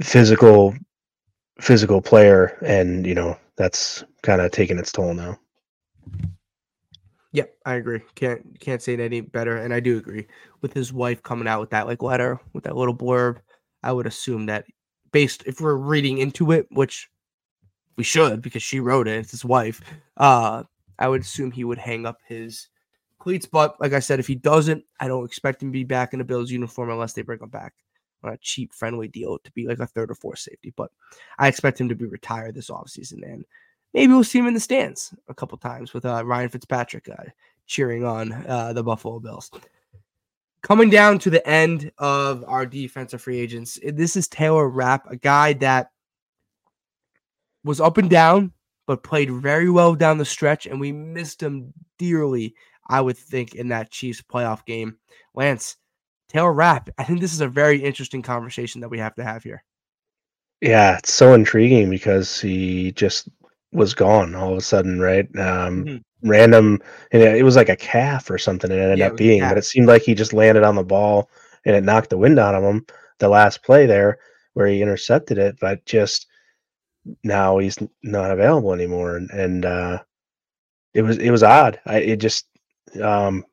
[0.00, 0.74] physical
[1.60, 5.38] physical player, and you know that's kind of taking its toll now.
[7.32, 8.00] Yep, I agree.
[8.14, 9.56] Can't can't say it any better.
[9.56, 10.26] And I do agree
[10.60, 13.38] with his wife coming out with that like letter with that little blurb.
[13.82, 14.66] I would assume that
[15.12, 17.08] based if we're reading into it, which
[17.96, 19.80] we should because she wrote it, it's his wife.
[20.18, 20.64] Uh
[20.98, 22.68] I would assume he would hang up his
[23.18, 23.46] cleats.
[23.46, 26.20] But like I said, if he doesn't, I don't expect him to be back in
[26.20, 27.74] the Bills uniform unless they bring him back
[28.24, 30.72] on a cheap, friendly deal to be like a third or fourth safety.
[30.76, 30.90] But
[31.38, 33.22] I expect him to be retired this offseason.
[33.24, 33.44] And
[33.94, 37.24] maybe we'll see him in the stands a couple times with uh, Ryan Fitzpatrick uh,
[37.66, 39.50] cheering on uh, the Buffalo Bills.
[40.62, 45.16] Coming down to the end of our defensive free agents, this is Taylor Rapp, a
[45.16, 45.90] guy that
[47.64, 48.52] was up and down,
[48.86, 52.54] but played very well down the stretch, and we missed him dearly,
[52.88, 54.98] I would think, in that Chiefs playoff game.
[55.34, 55.76] Lance,
[56.28, 59.42] Taylor Rapp, I think this is a very interesting conversation that we have to have
[59.42, 59.64] here.
[60.60, 63.28] Yeah, it's so intriguing because he just
[63.72, 65.26] was gone all of a sudden, right?
[65.38, 66.28] Um, mm-hmm.
[66.28, 68.70] Random, and it was like a calf or something.
[68.70, 71.28] It ended yeah, up being, but it seemed like he just landed on the ball
[71.64, 72.86] and it knocked the wind out of him.
[73.18, 74.18] The last play there
[74.54, 76.26] where he intercepted it, but just
[77.24, 80.02] now he's not available anymore, and, and uh,
[80.94, 81.80] it was it was odd.
[81.86, 82.46] I it just
[83.02, 83.44] um,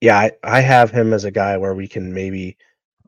[0.00, 2.56] yeah, I, I have him as a guy where we can maybe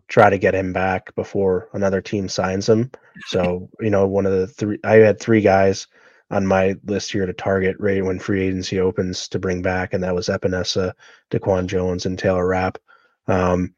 [0.09, 2.91] try to get him back before another team signs him.
[3.27, 5.87] So, you know, one of the three, I had three guys
[6.31, 10.03] on my list here to target right when free agency opens to bring back, and
[10.03, 10.93] that was Epenesa,
[11.31, 12.79] Daquan Jones, and Taylor Rapp.
[13.29, 13.75] Um,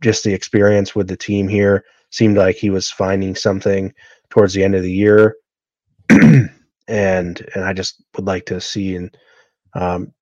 [0.00, 3.92] just the experience with the team here seemed like he was finding something
[4.30, 5.36] towards the end of the year,
[6.10, 6.50] and
[6.88, 8.96] and I just would like to see.
[8.96, 9.16] And
[9.74, 10.12] um,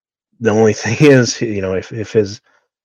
[0.40, 2.40] the only thing is, you know, if if his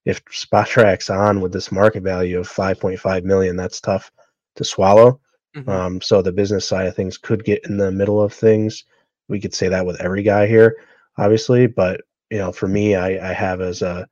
[0.05, 4.11] if Spotrac's on with this market value of 5.5 million, that's tough
[4.55, 5.19] to swallow.
[5.55, 5.69] Mm-hmm.
[5.69, 8.83] Um, so the business side of things could get in the middle of things.
[9.27, 10.77] We could say that with every guy here,
[11.17, 14.07] obviously, but you know, for me, I, I have as a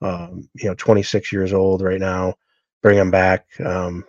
[0.00, 2.34] um, you know 26 years old right now.
[2.82, 3.46] Bring him back.
[3.60, 4.04] Um,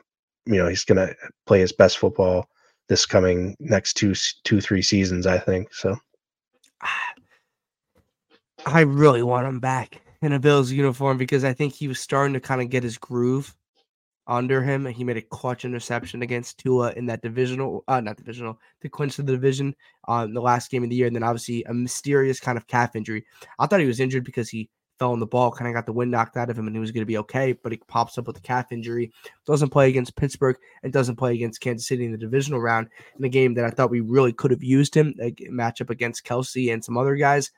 [0.45, 1.13] you know, he's gonna
[1.45, 2.47] play his best football
[2.87, 4.13] this coming next two
[4.43, 5.27] two three seasons.
[5.27, 5.97] I think so.
[8.65, 12.33] I really want him back in a Bills uniform because I think he was starting
[12.33, 13.55] to kind of get his groove
[14.27, 14.85] under him.
[14.85, 18.89] And he made a clutch interception against Tua in that divisional, uh, not divisional, to
[18.89, 21.07] clinch of the division on um, the last game of the year.
[21.07, 23.25] And then obviously a mysterious kind of calf injury.
[23.59, 25.93] I thought he was injured because he fell on the ball, kind of got the
[25.93, 27.53] wind knocked out of him, and he was going to be okay.
[27.53, 29.11] But he pops up with a calf injury,
[29.45, 32.87] doesn't play against Pittsburgh, and doesn't play against Kansas City in the divisional round
[33.17, 36.25] in a game that I thought we really could have used him, a matchup against
[36.25, 37.51] Kelce and some other guys.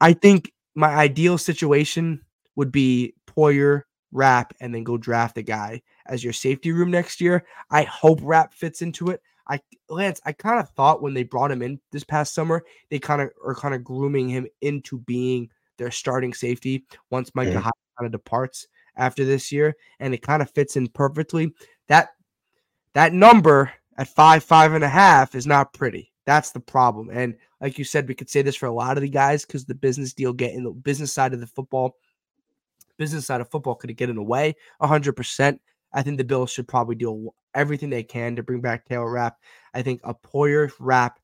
[0.00, 2.22] I think my ideal situation
[2.56, 7.20] would be Poyer, Rapp, and then go draft a guy as your safety room next
[7.20, 7.44] year.
[7.70, 9.22] I hope Rapp fits into it.
[9.48, 12.98] I Lance, I kind of thought when they brought him in this past summer, they
[12.98, 17.60] kind of are kind of grooming him into being their starting safety once Mike mm-hmm.
[17.60, 21.52] kind of departs after this year, and it kind of fits in perfectly.
[21.88, 22.10] That
[22.94, 26.12] that number at five, five and a half is not pretty.
[26.26, 27.10] That's the problem.
[27.10, 29.64] And like you said, we could say this for a lot of the guys because
[29.64, 31.96] the business deal getting the business side of the football,
[32.96, 35.58] business side of football could get in the way 100%.
[35.92, 39.38] I think the Bills should probably do everything they can to bring back Taylor Rapp.
[39.74, 41.18] I think a Poyer Rapp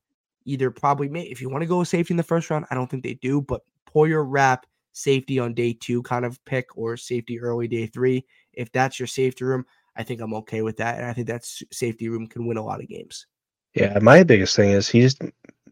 [0.45, 2.75] either probably may if you want to go with safety in the first round, I
[2.75, 6.97] don't think they do, but Poyer Rapp safety on day two kind of pick or
[6.97, 8.25] safety early day three.
[8.53, 9.65] If that's your safety room,
[9.95, 10.97] I think I'm okay with that.
[10.97, 13.25] And I think that safety room can win a lot of games.
[13.73, 15.15] Yeah, my biggest thing is he's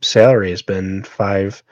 [0.06, 1.64] salary has been five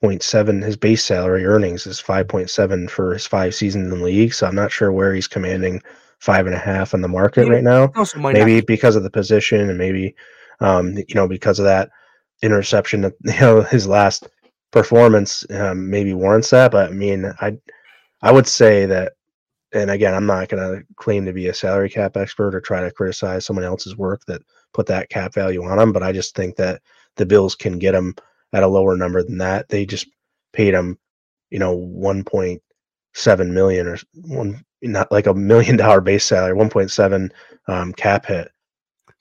[0.00, 0.62] point seven.
[0.62, 4.34] His base salary earnings is five point seven for his five seasons in the league.
[4.34, 5.82] So I'm not sure where he's commanding
[6.18, 7.92] five and a half on the market yeah, right now.
[8.34, 10.14] Maybe because of the position, and maybe
[10.60, 11.90] um, you know because of that
[12.42, 13.02] interception.
[13.02, 14.28] That you know his last
[14.70, 16.72] performance um, maybe warrants that.
[16.72, 17.58] But I mean, I
[18.22, 19.12] I would say that
[19.72, 22.80] and again, I'm not going to claim to be a salary cap expert or try
[22.80, 24.42] to criticize someone else's work that
[24.76, 26.82] put that cap value on them, but I just think that
[27.16, 28.14] the Bills can get him
[28.52, 29.70] at a lower number than that.
[29.70, 30.06] They just
[30.52, 30.98] paid him,
[31.50, 37.30] you know, 1.7 million or one, not like a million dollar base salary, 1.7
[37.68, 38.50] um, cap hit.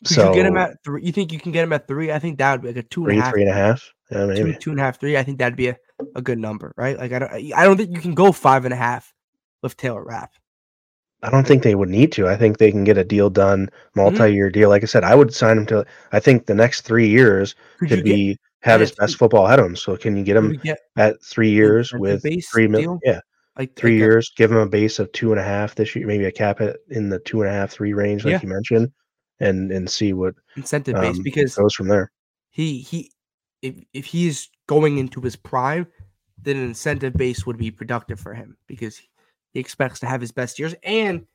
[0.05, 1.03] Could so you get him at three?
[1.03, 2.11] You think you can get him at three?
[2.11, 3.53] I think that would be like a two three, and a half, three and a
[3.53, 3.93] half.
[4.11, 5.17] Yeah, maybe two, two and a half, three.
[5.17, 5.77] I think that'd be a,
[6.15, 6.97] a good number, right?
[6.97, 9.13] Like I don't, I don't think you can go five and a half
[9.63, 10.33] with Taylor Rapp.
[11.25, 12.27] I don't think they would need to.
[12.27, 13.99] I think they can get a deal done, mm-hmm.
[13.99, 14.59] multi-year mm-hmm.
[14.59, 14.69] deal.
[14.69, 15.85] Like I said, I would sign him to.
[16.11, 19.59] I think the next three years could, could be get, have his best football of
[19.59, 19.75] him.
[19.75, 22.99] So can you get him get at three years with three million?
[23.03, 23.21] Yeah,
[23.57, 24.31] like three years.
[24.35, 26.77] Give him a base of two and a half this year, maybe a cap it
[26.89, 28.41] in the two and a half, three range, like yeah.
[28.43, 28.91] you mentioned,
[29.39, 32.11] and and see what incentive base um, because goes from there.
[32.51, 33.11] He he,
[33.63, 35.87] if if he's going into his prime,
[36.41, 39.01] then an incentive base would be productive for him because
[39.55, 40.75] he expects to have his best years.
[40.83, 41.25] And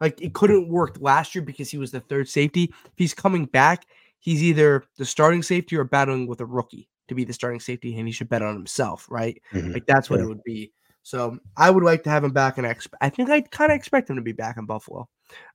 [0.00, 2.72] like it couldn't work last year because he was the third safety.
[2.84, 3.86] If he's coming back,
[4.20, 7.98] he's either the starting safety or battling with a rookie to be the starting safety,
[7.98, 9.42] and he should bet on himself, right?
[9.52, 9.72] Mm-hmm.
[9.72, 10.26] Like that's what yeah.
[10.26, 10.72] it would be.
[11.02, 13.72] So I would like to have him back, and I, exp- I think I kind
[13.72, 15.08] of expect him to be back in Buffalo.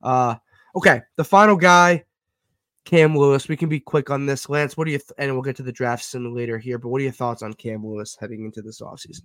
[0.03, 0.35] Uh,
[0.75, 2.03] okay, the final guy,
[2.83, 3.47] Cam Lewis.
[3.47, 4.75] We can be quick on this, Lance.
[4.75, 4.97] What do you?
[4.97, 6.77] Th- and we'll get to the draft simulator here.
[6.77, 9.21] But what are your thoughts on Cam Lewis heading into this offseason?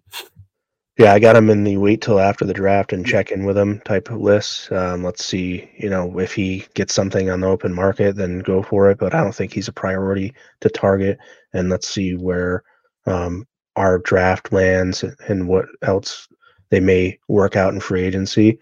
[1.01, 3.57] Yeah, I got him in the wait till after the draft and check in with
[3.57, 4.71] him type of list.
[4.71, 8.63] Um, let's see, you know, if he gets something on the open market, then go
[8.63, 8.99] for it.
[8.99, 11.17] But I don't think he's a priority to target.
[11.55, 12.65] And let's see where
[13.07, 13.47] um,
[13.77, 16.29] our draft lands and what else
[16.69, 18.59] they may work out in free agency.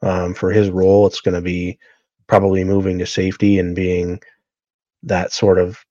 [0.00, 1.76] Um, for his role, it's going to be
[2.28, 4.20] probably moving to safety and being
[5.02, 5.84] that sort of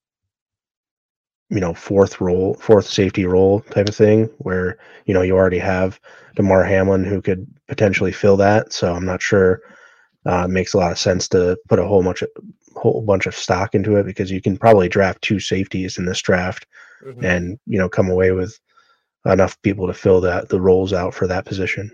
[1.49, 5.59] you know fourth role fourth safety role type of thing where you know you already
[5.59, 5.99] have
[6.35, 9.61] Damar Hamlin who could potentially fill that so I'm not sure
[10.25, 12.29] uh, it makes a lot of sense to put a whole bunch of
[12.75, 16.21] whole bunch of stock into it because you can probably draft two safeties in this
[16.21, 16.67] draft
[17.03, 17.23] mm-hmm.
[17.23, 18.59] and you know come away with
[19.25, 21.91] enough people to fill that the roles out for that position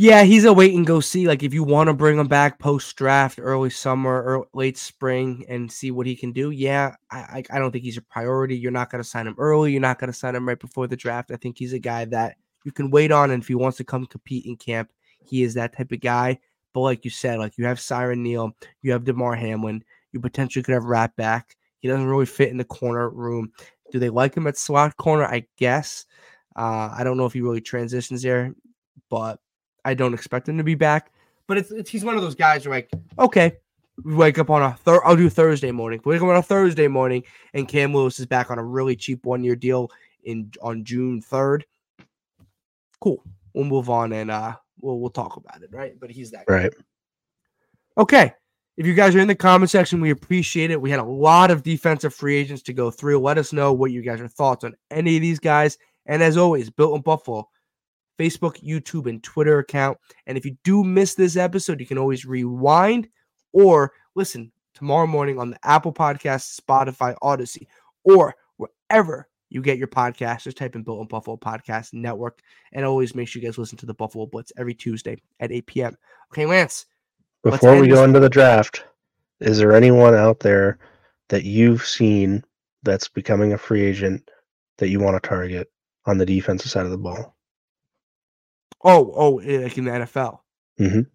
[0.00, 1.26] yeah, he's a wait and go see.
[1.26, 5.44] Like if you want to bring him back post draft, early summer or late spring,
[5.48, 6.50] and see what he can do.
[6.50, 8.56] Yeah, I I don't think he's a priority.
[8.56, 9.72] You're not going to sign him early.
[9.72, 11.32] You're not going to sign him right before the draft.
[11.32, 13.84] I think he's a guy that you can wait on, and if he wants to
[13.84, 14.92] come compete in camp,
[15.26, 16.38] he is that type of guy.
[16.72, 19.82] But like you said, like you have Siran Neal, you have Damar Hamlin,
[20.12, 21.56] you potentially could have Rapp back.
[21.80, 23.52] He doesn't really fit in the corner room.
[23.90, 25.24] Do they like him at slot corner?
[25.24, 26.06] I guess.
[26.54, 28.54] Uh, I don't know if he really transitions there,
[29.10, 29.40] but
[29.84, 31.12] I don't expect him to be back.
[31.46, 33.56] But it's, it's he's one of those guys who like, okay,
[34.04, 35.00] we wake up on a third.
[35.04, 36.00] I'll do Thursday morning.
[36.04, 37.24] We wake up on a Thursday morning,
[37.54, 39.90] and Cam Lewis is back on a really cheap one year deal
[40.24, 41.64] in on June third.
[43.00, 43.24] Cool.
[43.54, 45.98] We'll move on and uh we'll we'll talk about it, right?
[45.98, 46.54] But he's that guy.
[46.54, 46.72] right.
[47.96, 48.34] Okay.
[48.76, 50.80] If you guys are in the comment section, we appreciate it.
[50.80, 53.18] We had a lot of defensive free agents to go through.
[53.18, 55.78] Let us know what you guys are thoughts on any of these guys.
[56.06, 57.48] And as always, built in Buffalo
[58.18, 59.98] Facebook, YouTube, and Twitter account.
[60.26, 63.08] And if you do miss this episode, you can always rewind
[63.52, 67.66] or listen tomorrow morning on the Apple Podcast, Spotify, Audacy,
[68.04, 70.42] or wherever you get your podcast.
[70.42, 72.40] Just type in Built in Buffalo Podcast Network.
[72.72, 75.66] And always make sure you guys listen to the Buffalo Blitz every Tuesday at 8
[75.66, 75.96] p.m.
[76.32, 76.86] Okay, Lance.
[77.42, 78.84] Before we go into the draft,
[79.40, 80.78] is there anyone out there
[81.28, 82.42] that you've seen
[82.82, 84.28] that's becoming a free agent
[84.78, 85.70] that you want to target
[86.06, 87.36] on the defensive side of the ball?
[88.84, 90.40] Oh, oh, like in the NFL.
[90.80, 91.06] Mhm.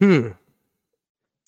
[0.00, 0.28] Hmm.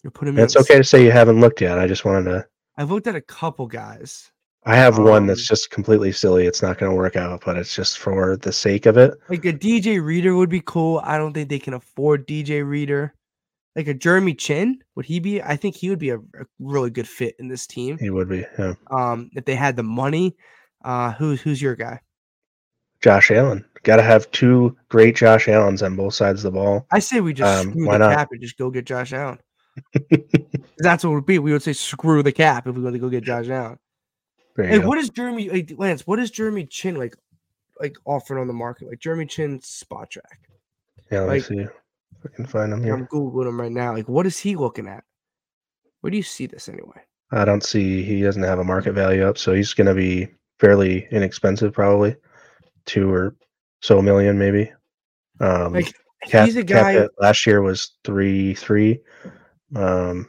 [0.03, 0.43] You're putting me.
[0.43, 1.79] It's okay to say you haven't looked yet.
[1.79, 2.47] I just wanted to.
[2.77, 4.31] I've looked at a couple guys.
[4.65, 6.47] I have one that's Um, just completely silly.
[6.47, 9.15] It's not going to work out, but it's just for the sake of it.
[9.29, 11.01] Like a DJ Reader would be cool.
[11.03, 13.15] I don't think they can afford DJ Reader.
[13.77, 15.41] Like a Jeremy Chinn, would he be?
[15.43, 17.99] I think he would be a, a really good fit in this team.
[17.99, 18.45] He would be.
[18.59, 18.75] Yeah.
[18.91, 20.37] Um, if they had the money.
[20.83, 22.01] Uh, who's who's your guy?
[23.03, 23.65] Josh Allen.
[23.83, 26.87] Got to have two great Josh Allens on both sides of the ball.
[26.91, 28.17] I say we just Um, screw why the not?
[28.17, 29.39] cap and just go get Josh Allen.
[30.79, 31.39] That's what it would be.
[31.39, 33.79] We would say screw the cap if we want to go get Josh Allen.
[34.57, 34.89] There you Hey, go.
[34.89, 36.07] what is Jeremy like, Lance?
[36.07, 37.17] What is Jeremy Chinn like?
[37.81, 40.41] Like offering on the market, like Jeremy Chinn spot track.
[41.11, 41.71] yeah, let me see if
[42.27, 42.93] I can find him here.
[42.95, 43.95] I'm googling him right now.
[43.95, 45.03] Like, what is he looking at?
[46.03, 47.01] Where do you see this anyway?
[47.33, 50.29] I don't see he doesn't have a market value up, so he's going to be
[50.59, 52.17] fairly inexpensive, probably
[52.87, 53.37] two or
[53.81, 54.73] so million, maybe.
[55.41, 55.95] Um, like,
[56.27, 56.95] cap, he's a guy.
[56.95, 59.01] Cap last year was three three.
[59.75, 60.29] Um,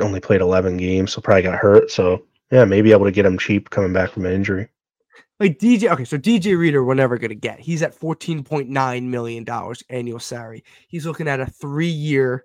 [0.00, 1.90] only played eleven games, so probably got hurt.
[1.90, 4.68] So yeah, maybe able to get him cheap coming back from an injury.
[5.38, 7.60] Like DJ, okay, so DJ Reader, we're never gonna get.
[7.60, 10.64] He's at fourteen point nine million dollars annual salary.
[10.88, 12.44] He's looking at a three-year,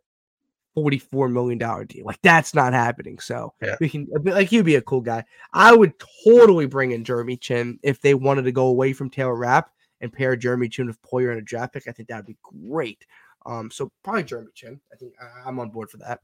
[0.76, 2.06] 44 million dollar deal.
[2.06, 3.18] Like that's not happening.
[3.20, 3.78] So yeah.
[3.80, 5.24] we can like he'd be a cool guy.
[5.54, 5.94] I would
[6.26, 9.72] totally bring in Jeremy Chinn if they wanted to go away from Taylor Rapp
[10.02, 11.88] and pair Jeremy Chinn with Poyer and a draft pick.
[11.88, 13.06] I think that would be great.
[13.46, 14.80] Um, so probably Jeremy Chinn.
[14.92, 16.20] I think I, am on board for that.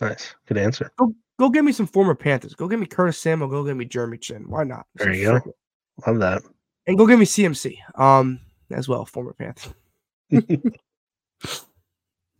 [0.00, 0.92] Nice, good answer.
[0.96, 2.54] Go, go get me some former Panthers.
[2.54, 3.48] Go get me Curtis Samuel.
[3.48, 4.44] Go get me Jeremy Chinn.
[4.48, 4.86] Why not?
[4.94, 5.54] There you go.
[6.06, 6.42] Love that.
[6.86, 7.78] And go get me CMC.
[7.94, 8.40] Um,
[8.70, 9.74] as well, former Panthers.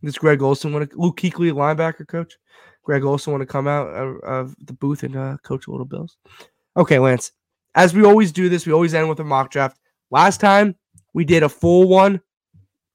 [0.07, 2.38] Does Greg Olsen want to Luke Kuechly, linebacker coach?
[2.82, 5.84] Greg Olsen want to come out of, of the booth and uh, coach a little
[5.84, 6.16] Bills?
[6.76, 7.32] Okay, Lance.
[7.74, 9.78] As we always do this, we always end with a mock draft.
[10.11, 10.76] Last time
[11.12, 12.20] we did a full one,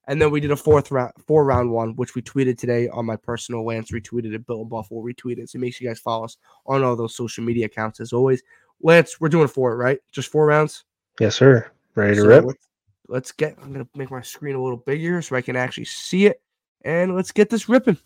[0.07, 3.05] and then we did a fourth round, four round one, which we tweeted today on
[3.05, 3.65] my personal.
[3.65, 4.47] Lance retweeted it.
[4.47, 5.49] Bill and Buffalo retweeted.
[5.49, 8.41] So make sure you guys follow us on all those social media accounts as always.
[8.81, 9.99] Lance, we're doing four, right?
[10.11, 10.85] Just four rounds.
[11.19, 11.69] yes, sir.
[11.95, 12.45] Ready to So rip?
[12.45, 12.67] Let's,
[13.07, 13.57] let's get.
[13.61, 16.41] I'm gonna make my screen a little bigger so I can actually see it,
[16.83, 17.97] and let's get this ripping.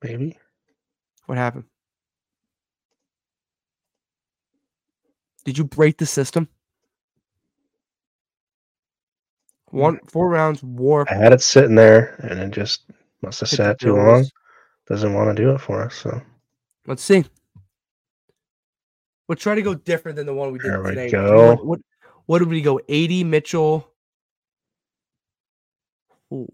[0.00, 0.38] Baby,
[1.26, 1.64] What happened?
[5.44, 6.48] Did you break the system?
[9.70, 9.78] Hmm.
[9.78, 11.10] One four rounds warp.
[11.10, 12.84] I had it sitting there, and it just
[13.22, 14.24] must have sat too long.
[14.86, 15.94] Doesn't want to do it for us.
[15.94, 16.20] So
[16.86, 17.24] Let's see.
[19.28, 21.10] We'll try to go different than the one we did There we today.
[21.10, 21.50] go.
[21.54, 21.80] What, what
[22.26, 22.78] what did we go?
[22.88, 23.89] AD Mitchell.
[26.32, 26.52] Ooh.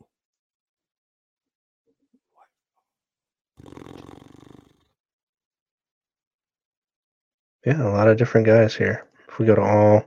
[7.64, 9.06] yeah, a lot of different guys here.
[9.28, 10.04] If we go to all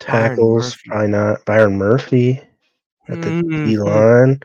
[0.00, 2.40] tackles, probably not Byron Murphy
[3.08, 3.84] at the D Mhm.
[3.84, 4.40] line.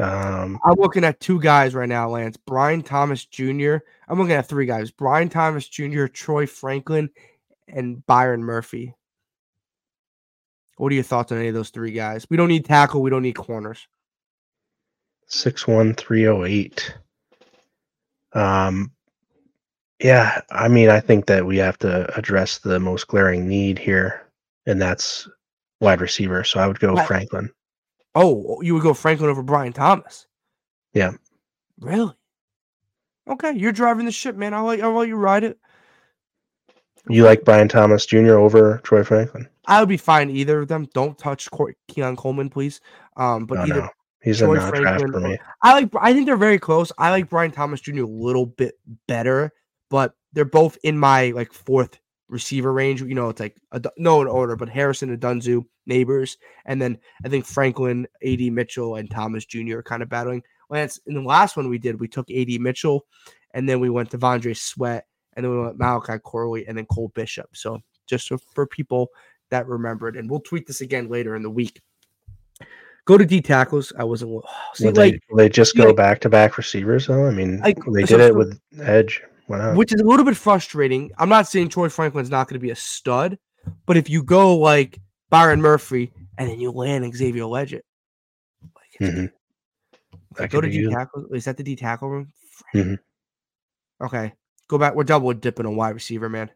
[0.00, 2.36] Um, I'm looking at two guys right now, Lance.
[2.36, 3.78] Brian Thomas Jr.
[4.06, 7.10] I'm looking at three guys: Brian Thomas Jr., Troy Franklin,
[7.66, 8.94] and Byron Murphy.
[10.78, 12.26] What are your thoughts on any of those three guys?
[12.30, 13.02] We don't need tackle.
[13.02, 13.86] We don't need corners.
[15.26, 16.96] six one three oh eight.
[18.32, 18.92] Um,
[19.98, 24.22] yeah, I mean, I think that we have to address the most glaring need here,
[24.66, 25.28] and that's
[25.80, 26.44] wide receiver.
[26.44, 27.06] So I would go Right.
[27.06, 27.50] Franklin.
[28.14, 30.26] Oh, you would go Franklin over Brian Thomas?
[30.92, 31.12] Yeah.
[31.80, 32.12] Really?
[33.28, 34.54] Okay, you're driving the ship, man.
[34.54, 35.58] I'll let, I'll let you ride it.
[37.08, 38.34] You like Brian Thomas Jr.
[38.34, 39.48] over Troy Franklin?
[39.66, 40.88] I would be fine either of them.
[40.94, 42.80] Don't touch Cor- Keon Coleman, please.
[43.16, 43.88] Um, but no, either no,
[44.22, 45.38] he's Troy a not draft Franklin for me.
[45.62, 45.90] I like.
[46.00, 46.92] I think they're very close.
[46.98, 48.02] I like Brian Thomas Jr.
[48.02, 49.52] a little bit better,
[49.90, 51.98] but they're both in my like fourth
[52.28, 53.02] receiver range.
[53.02, 56.36] You know, it's like a, no in order, but Harrison and Odunze Nabers,
[56.66, 59.78] and then I think Franklin, Ad Mitchell, and Thomas Jr.
[59.78, 60.42] are kind of battling.
[60.70, 63.06] Lance, in the last one we did, we took Ad Mitchell,
[63.54, 65.06] and then we went to Vondre Sweat,
[65.38, 67.48] and then we went Malachi Corley, and then Cole Bishop.
[67.54, 67.78] So
[68.08, 69.08] just for people
[69.50, 71.80] that remembered, and we'll tweet this again later in the week.
[73.04, 73.92] Go to D tackles.
[73.96, 74.42] I wasn't.
[74.74, 77.24] See, Will like they, will they just go like- back to back receivers though?
[77.26, 79.22] I mean, Like, they so did it for- with Edge.
[79.46, 81.10] Which is a little bit frustrating.
[81.16, 83.38] I'm not saying Troy Franklin's not going to be a stud,
[83.86, 87.80] but if you go like Byron Murphy and then you land Xavier Legette,
[88.76, 89.24] like Mhm.
[89.24, 89.32] Okay,
[90.36, 91.28] That go to D tackle.
[91.32, 92.32] Is that the D tackle room?
[92.74, 92.98] Mhm.
[94.02, 94.34] Okay,
[94.68, 94.94] go back.
[94.94, 96.50] We're double dipping a wide receiver, man.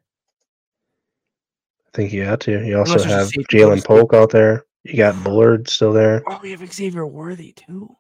[1.89, 2.65] I think you had to.
[2.65, 3.85] You also Unless there's a have safety, go to Jalen.
[3.85, 4.65] Polk out there.
[4.85, 6.23] You got Bullard still there.
[6.29, 7.95] Oh, we have Xavier Worthy too.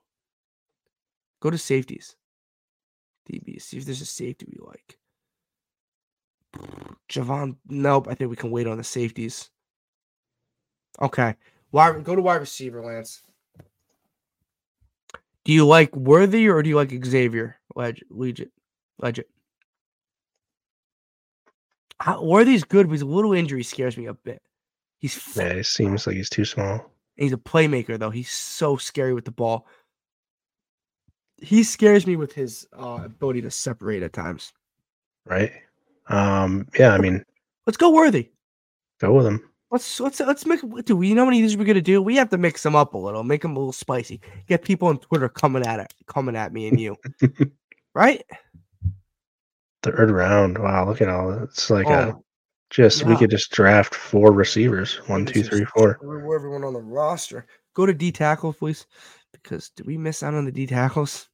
[1.40, 2.16] Go to safeties.
[3.30, 3.60] DB.
[3.60, 4.98] See if there's a safety we like.
[7.08, 7.56] Javon.
[7.68, 8.08] Nope.
[8.08, 9.50] I think we can wait on the safeties.
[11.00, 11.34] Okay.
[11.70, 13.22] Wide, go to wide receiver, Lance.
[15.44, 17.56] Do you like Worthy or do you like Xavier?
[17.74, 18.50] Legit.
[18.98, 19.28] Legit.
[22.02, 22.22] Legette.
[22.22, 24.40] Worthy's good, but his little injury scares me a bit.
[24.98, 26.92] He's yeah, it seems like he's too small.
[27.16, 28.10] He's a playmaker though.
[28.10, 29.66] He's so scary with the ball.
[31.38, 34.52] He scares me with his uh, ability to separate at times.
[35.26, 35.52] Right.
[36.08, 36.68] Um.
[36.78, 36.94] Yeah.
[36.94, 37.24] I mean,
[37.66, 38.30] let's go Worthy.
[39.00, 39.42] Go with him.
[39.72, 40.60] Let's let's let's make.
[40.84, 42.00] Do we know how many of these we're gonna do?
[42.02, 44.20] We have to mix them up a little, make them a little spicy.
[44.46, 46.96] Get people on Twitter coming at it, coming at me and you,
[47.94, 48.22] right?
[49.82, 50.58] Third round.
[50.58, 51.42] Wow, look at all that.
[51.42, 52.14] It's like oh, a
[52.70, 53.08] just yeah.
[53.08, 54.96] we could just draft four receivers.
[55.06, 55.98] One, two, three, four.
[56.02, 57.46] Everyone on the roster.
[57.74, 58.86] Go to D tackle, please.
[59.32, 61.28] Because did we miss out on the D tackles?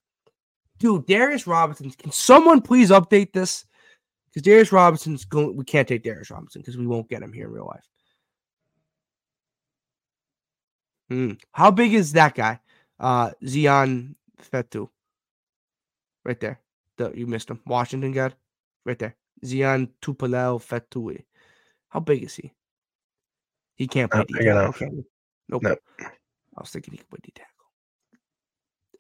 [0.78, 1.90] Dude, Darius Robinson.
[1.90, 3.66] Can someone please update this?
[4.28, 5.57] Because Darius Robinson's going.
[5.57, 7.88] We can't take Darius Robinson because we won't get him here in real life.
[11.09, 11.32] Hmm.
[11.53, 12.61] How big is that guy?
[12.99, 14.16] Uh Zion
[14.53, 14.88] Fetu.
[16.24, 16.61] Right there.
[16.99, 17.61] The, you missed him.
[17.66, 18.32] Washington guy.
[18.84, 19.16] Right there.
[19.44, 21.24] Zion Tupuola-Fetui.
[21.88, 22.53] How big is he?
[23.76, 25.05] He can't play D tackle.
[25.49, 25.62] Nope.
[25.62, 25.78] nope.
[26.01, 27.53] I was thinking he could play D tackle.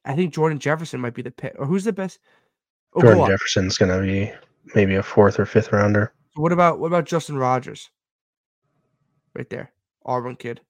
[0.04, 1.54] I think Jordan Jefferson might be the pick.
[1.58, 2.20] Or who's the best?
[2.94, 4.32] Oh, Jordan Jefferson's gonna be
[4.74, 6.14] maybe a fourth or fifth rounder.
[6.34, 7.90] What about what about Justin Rogers?
[9.34, 9.72] Right there.
[10.06, 10.60] Auburn kid.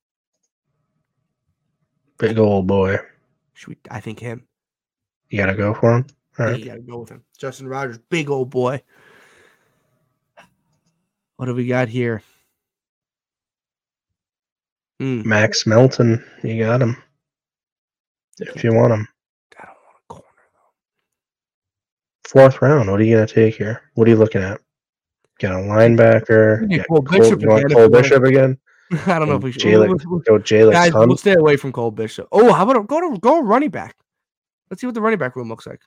[2.19, 2.99] Big old boy.
[3.53, 4.49] Should we, I think him.
[5.29, 6.07] You gotta go for him.
[6.39, 6.59] Right.
[6.59, 7.25] You gotta go with him.
[7.37, 8.83] Justin Rogers, big old boy.
[11.37, 12.23] What do we got here?
[15.01, 15.25] Mm.
[15.25, 16.97] Max Melton, you got him.
[18.41, 19.09] If you want him.
[19.59, 20.25] I don't want a corner
[22.25, 22.29] though.
[22.29, 22.91] Fourth round.
[22.91, 23.83] What are you gonna take here?
[23.95, 24.61] What are you looking at?
[25.41, 26.87] Got a linebacker.
[26.89, 28.59] Cole, Bishop, you want Cole Bishop again?
[29.07, 30.73] I don't know if we should Jalen, go Jalen.
[30.73, 32.27] Guys, we'll stay away from Cole Bishop.
[32.33, 33.97] Oh, how about go to go running back?
[34.71, 35.81] Let's see what the running back room looks like.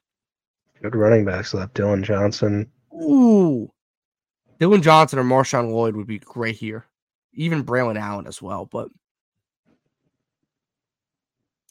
[0.81, 1.75] Good running backs left.
[1.75, 2.69] Dillon Johnson.
[2.93, 3.71] Ooh,
[4.59, 6.85] Dillon Johnson or Marshawn Lloyd would be great here.
[7.33, 8.65] Even Braylon Allen as well.
[8.65, 8.89] But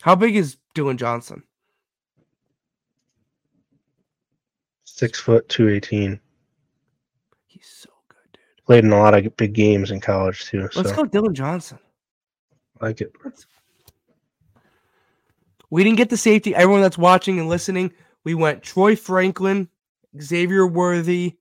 [0.01, 1.43] how big is Dillon Johnson?
[4.85, 6.21] Six foot two eighteen.
[7.47, 8.65] He's so good, dude.
[8.67, 10.69] Played in a lot of big games in college too.
[10.75, 10.97] Let's so.
[10.97, 11.79] go Dillon Johnson.
[12.81, 13.13] I like it.
[15.71, 16.55] We didn't get the safety.
[16.55, 17.93] Everyone that's watching and listening,
[18.25, 19.69] we went Troy Franklin,
[20.21, 21.37] Xavier Worthy,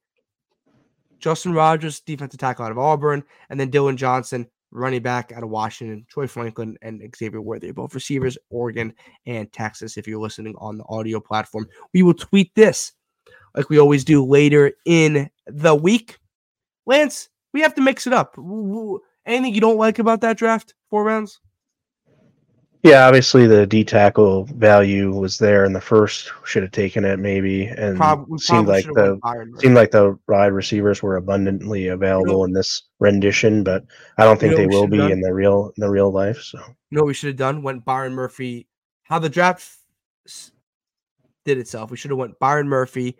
[1.19, 5.49] Justin Rogers, defensive tackle out of Auburn, and then Dillon Johnson, running back out of
[5.49, 8.93] Washington, Troy Franklin, and Xavier Worthy, both receivers, Oregon
[9.25, 9.97] and Texas.
[9.97, 12.93] If you're listening on the audio platform, we will tweet this
[13.55, 16.17] like we always do later in the week.
[16.85, 18.35] Lance, we have to mix it up.
[19.25, 20.73] Anything you don't like about that draft?
[20.89, 21.39] Four rounds?
[22.81, 26.31] Yeah, obviously the D tackle value was there in the first.
[26.45, 29.19] Should have taken it maybe, and Prob- seemed like the
[29.57, 33.83] seemed like the wide receivers were abundantly available know, in this rendition, but
[34.17, 35.11] I don't think you know they will be done?
[35.11, 36.41] in the real in the real life.
[36.41, 37.63] So you know what we should have done?
[37.63, 38.67] Went Byron Murphy.
[39.03, 39.69] How the draft
[41.43, 41.91] did itself.
[41.91, 43.17] We should have went Byron Murphy,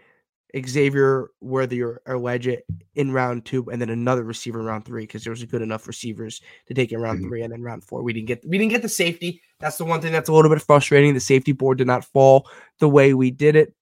[0.58, 2.62] Xavier Worthy or, or Legette
[2.95, 5.62] in round two, and then another receiver in round three because there was a good
[5.62, 7.28] enough receivers to take in round mm-hmm.
[7.28, 9.41] three, and then round four we didn't get we didn't get the safety.
[9.60, 11.14] That's the one thing that's a little bit frustrating.
[11.14, 13.74] The safety board did not fall the way we did it,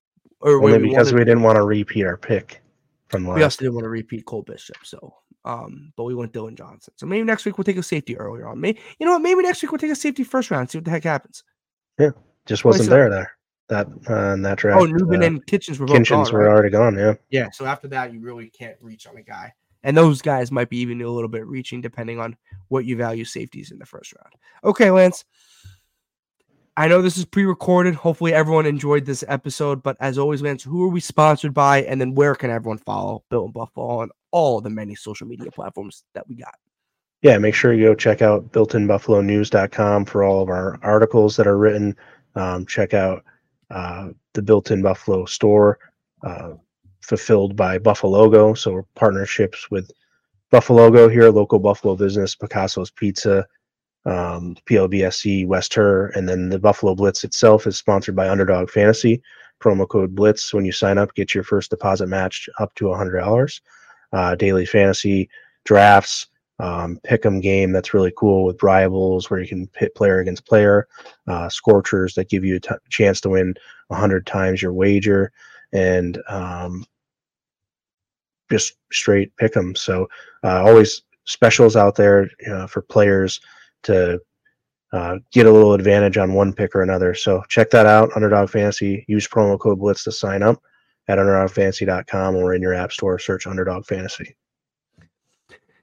[0.41, 2.61] or Only we because we didn't want to repeat our pick
[3.07, 3.37] from last.
[3.37, 5.13] We also didn't want to repeat Cole Bishop, so
[5.45, 6.93] um, but we went Dillon Johnson.
[6.97, 8.59] So maybe next week we'll take a safety earlier on.
[8.59, 9.21] Maybe you know what?
[9.21, 11.43] Maybe next week we'll take a safety first round, see what the heck happens.
[11.97, 12.11] Yeah,
[12.45, 13.36] just wasn't there there
[13.69, 14.81] that uh, in that draft.
[14.81, 16.49] Oh, Nubin uh, and Kinchens were Kinchens gone, were right?
[16.49, 16.97] already gone.
[16.97, 17.13] Yeah.
[17.29, 17.49] Yeah.
[17.51, 19.53] So after that, you really can't reach on a guy,
[19.83, 22.35] and those guys might be even a little bit reaching depending on
[22.69, 24.33] what you value safeties in the first round.
[24.63, 25.25] Okay, Lance.
[26.79, 27.95] I know this is pre-recorded.
[27.95, 29.81] Hopefully, everyone enjoyed this episode.
[29.81, 33.23] But as always, Lance, who are we sponsored by, and then where can everyone follow
[33.31, 36.53] Built in Buffalo on all the many social media platforms that we got?
[37.23, 41.57] Yeah, make sure you go check out builtinbuffalonews.com for all of our articles that are
[41.57, 41.95] written.
[42.35, 43.23] Um, check out
[43.69, 45.79] uh, the built-in Buffalo store,
[46.23, 46.53] uh,
[47.01, 48.57] fulfilled by Buffalogo.
[48.57, 49.91] So partnerships with
[50.51, 53.45] Buffalogo here, local Buffalo business, Picasso's Pizza,
[54.05, 59.21] um, PLBSC, West Her, and then the Buffalo Blitz itself is sponsored by Underdog Fantasy.
[59.61, 63.61] Promo code Blitz when you sign up, get your first deposit matched up to $100.
[64.13, 65.29] Uh, daily fantasy
[65.65, 66.27] drafts,
[66.59, 70.45] um, pick 'em game that's really cool with rivals where you can pit player against
[70.45, 70.87] player,
[71.27, 73.53] uh, scorchers that give you a t- chance to win
[73.89, 75.31] 100 times your wager,
[75.73, 76.85] and um,
[78.49, 79.75] just straight pick 'em.
[79.75, 80.07] So
[80.43, 83.39] uh, always specials out there uh, for players
[83.83, 84.19] to
[84.93, 87.13] uh, get a little advantage on one pick or another.
[87.13, 89.05] So check that out, Underdog Fantasy.
[89.07, 90.61] Use promo code Blitz to sign up
[91.09, 93.19] at underdogfantasy.com or in your app store.
[93.19, 94.35] Search Underdog Fantasy.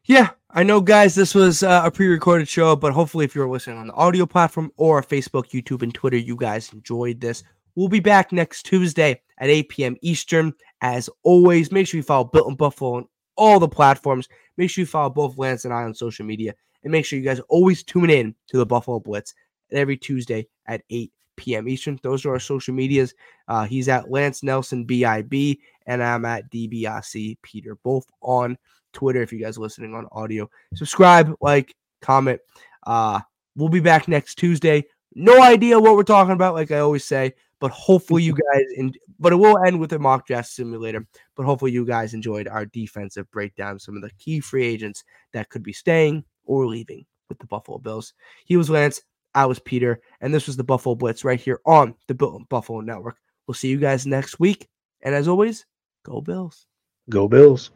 [0.06, 3.48] Yeah, I know, guys, this was uh, a pre recorded show, but hopefully, if you're
[3.48, 7.42] listening on the audio platform or Facebook, YouTube, and Twitter, you guys enjoyed this.
[7.74, 9.96] We'll be back next Tuesday at 8 p.m.
[10.00, 10.54] Eastern.
[10.80, 14.28] As always, make sure you follow Built in Buffalo on all the platforms.
[14.56, 16.54] Make sure you follow both Lance and I on social media.
[16.84, 19.34] And make sure you guys always tune in to the Buffalo Blitz
[19.72, 21.68] every Tuesday at 8 p.m.
[21.68, 21.98] Eastern.
[22.04, 23.12] Those are our social medias.
[23.48, 28.56] Uh, he's at Lance Nelson BIB, and I'm at DBRC Peter, both on
[28.94, 29.22] Twitter.
[29.22, 32.40] If you guys are listening on audio, subscribe, like, comment.
[32.86, 33.20] Uh,
[33.56, 34.84] we'll be back next Tuesday.
[35.14, 38.64] No idea what we're talking about, like I always say, but hopefully you guys.
[38.76, 41.06] In, but it will end with a mock draft simulator.
[41.36, 45.50] But hopefully you guys enjoyed our defensive breakdown, some of the key free agents that
[45.50, 48.14] could be staying or leaving with the Buffalo Bills.
[48.44, 49.00] He was Lance.
[49.34, 53.16] I was Peter, and this was the Buffalo Blitz right here on the Buffalo Network.
[53.46, 54.68] We'll see you guys next week.
[55.02, 55.66] And as always,
[56.04, 56.66] go Bills.
[57.10, 57.70] Go Bills.